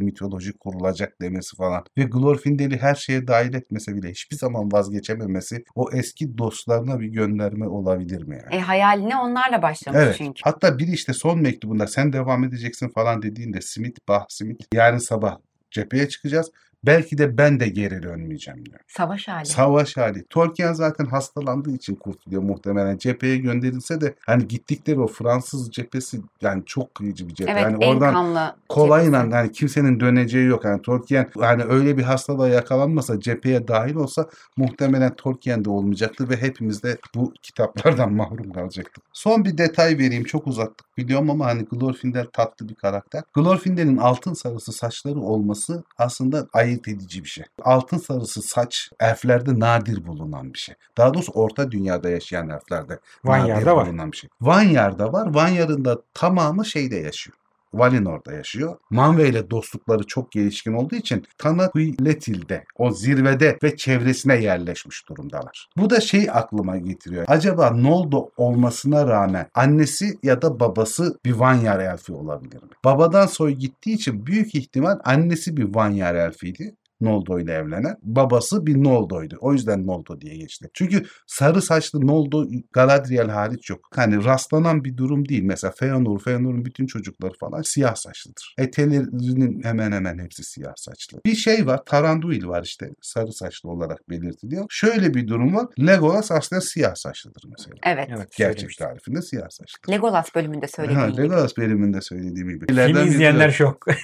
mitoloji 0.00 0.52
kurulacak 0.52 1.20
demesi 1.20 1.56
falan 1.56 1.84
ve 1.98 2.02
Glorfindel'i 2.02 2.76
her 2.76 2.94
şeye 2.94 3.26
dahil 3.26 3.54
etmese 3.54 3.96
bile 3.96 4.10
hiçbir 4.10 4.36
zaman 4.36 4.72
vazgeçememesi 4.72 5.64
o 5.74 5.90
eski 5.92 6.38
dostlarına 6.38 7.00
bir 7.00 7.08
gönderme 7.08 7.68
olabilir 7.68 8.22
mi 8.22 8.38
yani? 8.44 8.54
E 8.56 8.60
hayaline 8.60 9.16
onlarla 9.16 9.62
başlamış 9.62 10.00
Evet. 10.02 10.14
çünkü. 10.18 10.40
Hatta 10.44 10.78
biri 10.78 10.90
işte 10.90 11.12
son 11.12 11.40
mektubunda 11.42 11.86
sen 11.86 12.12
devam 12.12 12.44
edeceksin 12.44 12.88
falan 12.88 13.22
dediğinde 13.36 13.60
Smith, 13.60 13.98
Bah 14.08 14.24
Smith 14.28 14.66
yarın 14.74 14.98
sabah 14.98 15.38
cepheye 15.70 16.08
çıkacağız. 16.08 16.50
Belki 16.86 17.18
de 17.18 17.38
ben 17.38 17.60
de 17.60 17.68
geri 17.68 18.02
dönmeyeceğim 18.02 18.66
diyor. 18.66 18.80
Savaş 18.88 19.28
hali. 19.28 19.46
Savaş 19.46 19.96
hali. 19.96 20.24
Tolkien 20.30 20.72
zaten 20.72 21.04
hastalandığı 21.04 21.70
için 21.70 21.94
kurtuluyor 21.94 22.42
muhtemelen. 22.42 22.98
Cepheye 22.98 23.36
gönderilse 23.36 24.00
de 24.00 24.14
hani 24.26 24.48
gittikleri 24.48 25.00
o 25.00 25.06
Fransız 25.06 25.70
cephesi 25.70 26.20
yani 26.40 26.62
çok 26.66 26.94
kıyıcı 26.94 27.28
bir 27.28 27.34
cephe. 27.34 27.52
evet 27.52 27.62
yani 27.62 27.86
oradan 27.86 28.54
kolayla 28.68 29.18
cephesi. 29.20 29.34
hani 29.36 29.52
kimsenin 29.52 30.00
döneceği 30.00 30.46
yok. 30.46 30.64
Yani 30.64 30.82
Tolkien 30.82 31.30
hani 31.40 31.62
öyle 31.62 31.98
bir 31.98 32.02
hastalığa 32.02 32.48
yakalanmasa 32.48 33.20
cepheye 33.20 33.68
dahil 33.68 33.94
olsa 33.94 34.28
muhtemelen 34.56 35.14
Tolkien 35.14 35.64
de 35.64 35.70
olmayacaktı 35.70 36.28
ve 36.28 36.36
hepimiz 36.36 36.82
de 36.82 36.98
bu 37.14 37.32
kitaplardan 37.42 38.12
mahrum 38.16 38.52
kalacaktık. 38.52 39.04
Son 39.12 39.44
bir 39.44 39.58
detay 39.58 39.98
vereyim. 39.98 40.24
Çok 40.24 40.46
uzattık 40.46 40.96
biliyorum 40.98 41.30
ama 41.30 41.46
hani 41.46 41.64
Glorfindel 41.64 42.26
tatlı 42.32 42.68
bir 42.68 42.74
karakter. 42.74 43.22
Glorfindel'in 43.34 43.96
altın 43.96 44.34
sarısı 44.34 44.72
saçları 44.72 45.20
olması 45.20 45.84
aslında 45.98 46.46
ayırt 46.76 46.88
edici 46.88 47.24
bir 47.24 47.28
şey. 47.28 47.44
Altın 47.62 47.98
sarısı 47.98 48.42
saç 48.42 48.90
elflerde 49.00 49.60
nadir 49.60 50.06
bulunan 50.06 50.54
bir 50.54 50.58
şey. 50.58 50.74
Daha 50.98 51.14
doğrusu 51.14 51.32
orta 51.32 51.70
dünyada 51.70 52.10
yaşayan 52.10 52.48
elflerde 52.48 52.98
Vanyar'da 53.24 53.60
nadir 53.60 53.66
var. 53.66 53.86
bulunan 53.86 54.12
bir 54.12 54.16
şey. 54.16 54.30
Vanyar'da 54.40 55.12
var. 55.12 55.34
Vanyar'ın 55.34 55.84
da 55.84 56.02
tamamı 56.14 56.66
şeyde 56.66 56.96
yaşıyor. 56.96 57.36
Valinor'da 57.78 58.32
yaşıyor. 58.32 58.76
Manve 58.90 59.28
ile 59.28 59.50
dostlukları 59.50 60.06
çok 60.06 60.32
gelişkin 60.32 60.72
olduğu 60.72 60.94
için 60.94 61.24
Tanahuiletil'de, 61.38 62.64
o 62.76 62.90
zirvede 62.90 63.58
ve 63.62 63.76
çevresine 63.76 64.36
yerleşmiş 64.42 65.08
durumdalar. 65.08 65.68
Bu 65.76 65.90
da 65.90 66.00
şey 66.00 66.28
aklıma 66.32 66.76
getiriyor. 66.78 67.24
Acaba 67.28 67.70
Noldo 67.70 68.30
olmasına 68.36 69.06
rağmen 69.06 69.46
annesi 69.54 70.18
ya 70.22 70.42
da 70.42 70.60
babası 70.60 71.18
bir 71.24 71.32
Vanyar 71.32 71.80
elfi 71.80 72.12
olabilir 72.12 72.62
mi? 72.62 72.68
Babadan 72.84 73.26
soy 73.26 73.52
gittiği 73.52 73.94
için 73.94 74.26
büyük 74.26 74.54
ihtimal 74.54 74.98
annesi 75.04 75.56
bir 75.56 75.74
Vanyar 75.74 76.14
elfiydi. 76.14 76.74
Noldo 77.00 77.38
ile 77.38 77.52
evlenen. 77.52 77.96
Babası 78.02 78.66
bir 78.66 78.84
Noldo'ydu. 78.84 79.38
O 79.40 79.52
yüzden 79.52 79.86
Noldo 79.86 80.20
diye 80.20 80.36
geçti. 80.36 80.68
Çünkü 80.74 81.04
sarı 81.26 81.62
saçlı 81.62 82.06
Noldo 82.06 82.46
Galadriel 82.72 83.28
hariç 83.28 83.70
yok. 83.70 83.80
Hani 83.94 84.24
rastlanan 84.24 84.84
bir 84.84 84.96
durum 84.96 85.28
değil. 85.28 85.42
Mesela 85.42 85.72
Feanor, 85.78 86.18
Feanor'un 86.18 86.64
bütün 86.64 86.86
çocukları 86.86 87.32
falan 87.40 87.62
siyah 87.62 87.94
saçlıdır. 87.94 88.54
Etelerinin 88.58 89.62
hemen 89.62 89.92
hemen 89.92 90.18
hepsi 90.18 90.44
siyah 90.44 90.72
saçlı. 90.76 91.20
Bir 91.26 91.34
şey 91.34 91.66
var. 91.66 91.80
Taranduil 91.86 92.46
var 92.46 92.62
işte. 92.62 92.90
Sarı 93.02 93.32
saçlı 93.32 93.70
olarak 93.70 94.10
belirtiliyor. 94.10 94.66
Şöyle 94.70 95.14
bir 95.14 95.28
durum 95.28 95.54
var. 95.54 95.66
Legolas 95.78 96.30
aslında 96.30 96.60
siyah 96.60 96.94
saçlıdır 96.94 97.42
mesela. 97.50 97.76
Evet. 97.86 98.08
Evet. 98.16 98.36
Gerçek 98.36 98.76
tarifinde 98.78 99.22
siyah 99.22 99.48
saçlı. 99.50 99.92
Legolas 99.92 100.34
bölümünde 100.34 100.68
söylediğin 100.68 101.00
Ha, 101.00 101.08
gibi. 101.08 101.22
Legolas 101.22 101.56
bölümünde 101.56 102.00
söylediğim 102.00 102.48
gibi. 102.48 102.66
Film 102.66 103.06
izleyenler 103.06 103.50
şok. 103.50 103.86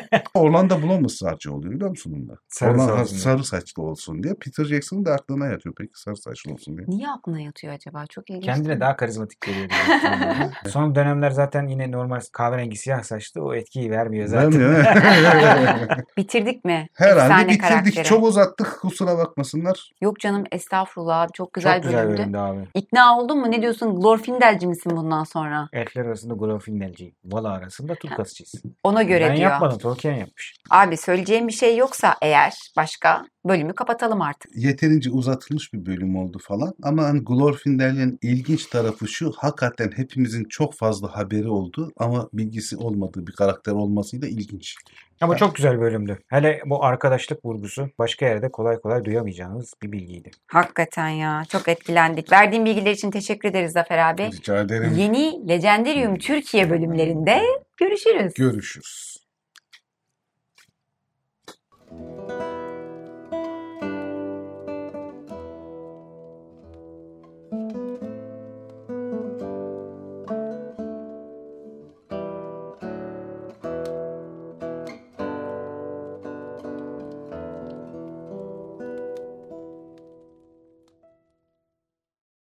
Orlando 0.34 0.82
Bloom 0.82 1.04
ısrarcı 1.04 1.52
oluyor 1.52 1.74
biliyor 1.74 1.90
musun 1.90 2.12
Sarı 2.48 2.74
Ona 2.74 2.94
diye. 2.96 3.04
sarı 3.04 3.44
saçlı 3.44 3.82
olsun 3.82 4.22
diye. 4.22 4.34
Peter 4.34 4.64
Jackson'ın 4.64 5.04
da 5.04 5.12
aklına 5.12 5.46
yatıyor 5.46 5.74
peki 5.78 5.90
sarı 5.94 6.16
saçlı 6.16 6.52
olsun 6.52 6.76
diye. 6.78 6.86
Niye 6.88 7.08
aklına 7.08 7.40
yatıyor 7.40 7.74
acaba? 7.74 8.06
Çok 8.06 8.30
ilginç. 8.30 8.44
Kendine 8.44 8.80
daha 8.80 8.96
karizmatik 8.96 9.40
geliyor. 9.40 9.68
Son 10.68 10.94
dönemler 10.94 11.30
zaten 11.30 11.66
yine 11.66 11.90
normal 11.92 12.20
kahverengi 12.32 12.76
siyah 12.76 13.02
saçlı 13.02 13.42
o 13.44 13.54
etkiyi 13.54 13.90
vermiyor 13.90 14.26
zaten. 14.26 14.60
Vermiyor. 14.60 15.98
Bitirdik 16.16 16.64
mi? 16.64 16.88
Herhalde 16.94 17.20
Efsane 17.22 17.44
bitirdik. 17.48 17.62
karakteri. 17.62 18.04
Çok 18.04 18.24
uzattık 18.24 18.78
kusura 18.80 19.18
bakmasınlar. 19.18 19.90
Yok 20.00 20.20
canım 20.20 20.44
estağfurullah 20.52 21.20
abi 21.20 21.32
çok 21.32 21.52
güzel, 21.52 21.74
Çok 21.74 21.82
güzel 21.82 22.04
bölümdü. 22.04 22.18
bölümdü 22.18 22.38
abi. 22.38 22.68
İkna 22.74 23.18
oldun 23.18 23.40
mu? 23.40 23.50
Ne 23.50 23.62
diyorsun? 23.62 24.00
Glorfindelci 24.00 24.66
misin 24.66 24.92
bundan 24.96 25.24
sonra? 25.24 25.68
Elfler 25.72 26.04
arasında 26.04 26.34
Glorfindelci. 26.34 27.14
Vala 27.24 27.48
arasında 27.52 27.94
Turkasçıyız. 27.94 28.54
Ona 28.84 29.02
göre 29.02 29.28
Ben 29.30 29.36
diyor. 29.36 29.50
yapmadım. 29.50 29.78
Tolkien 29.78 30.14
yapmış. 30.14 30.56
Abi 30.70 30.96
söyleyeceğim 30.96 31.48
bir 31.48 31.52
şey 31.52 31.76
yoksa 31.76 32.14
eğer 32.26 32.54
başka 32.76 33.26
bölümü 33.46 33.74
kapatalım 33.74 34.22
artık. 34.22 34.56
Yeterince 34.56 35.10
uzatılmış 35.10 35.72
bir 35.72 35.86
bölüm 35.86 36.16
oldu 36.16 36.38
falan. 36.42 36.74
Ama 36.82 37.04
hani 37.04 37.24
Glorfindel'in 37.24 38.18
ilginç 38.22 38.66
tarafı 38.66 39.08
şu. 39.08 39.32
Hakikaten 39.36 39.90
hepimizin 39.96 40.44
çok 40.44 40.74
fazla 40.74 41.16
haberi 41.16 41.48
oldu. 41.48 41.92
Ama 41.96 42.28
bilgisi 42.32 42.76
olmadığı 42.76 43.26
bir 43.26 43.32
karakter 43.32 43.72
olmasıyla 43.72 44.28
ilginç. 44.28 44.76
Ama 45.20 45.36
çok 45.36 45.54
güzel 45.54 45.80
bölümdü. 45.80 46.18
Hele 46.26 46.60
bu 46.66 46.84
arkadaşlık 46.84 47.44
vurgusu 47.44 47.88
başka 47.98 48.26
yerde 48.26 48.48
kolay 48.48 48.80
kolay 48.80 49.04
duyamayacağınız 49.04 49.74
bir 49.82 49.92
bilgiydi. 49.92 50.30
Hakikaten 50.46 51.08
ya 51.08 51.42
çok 51.48 51.68
etkilendik. 51.68 52.32
Verdiğin 52.32 52.64
bilgiler 52.64 52.90
için 52.90 53.10
teşekkür 53.10 53.48
ederiz 53.48 53.72
Zafer 53.72 53.98
abi. 53.98 54.30
Rica 54.32 54.60
ederim. 54.60 54.94
Yeni 54.96 55.48
Legendarium 55.48 56.18
Türkiye 56.18 56.70
bölümlerinde 56.70 57.42
görüşürüz. 57.76 58.34
Görüşürüz. 58.34 59.15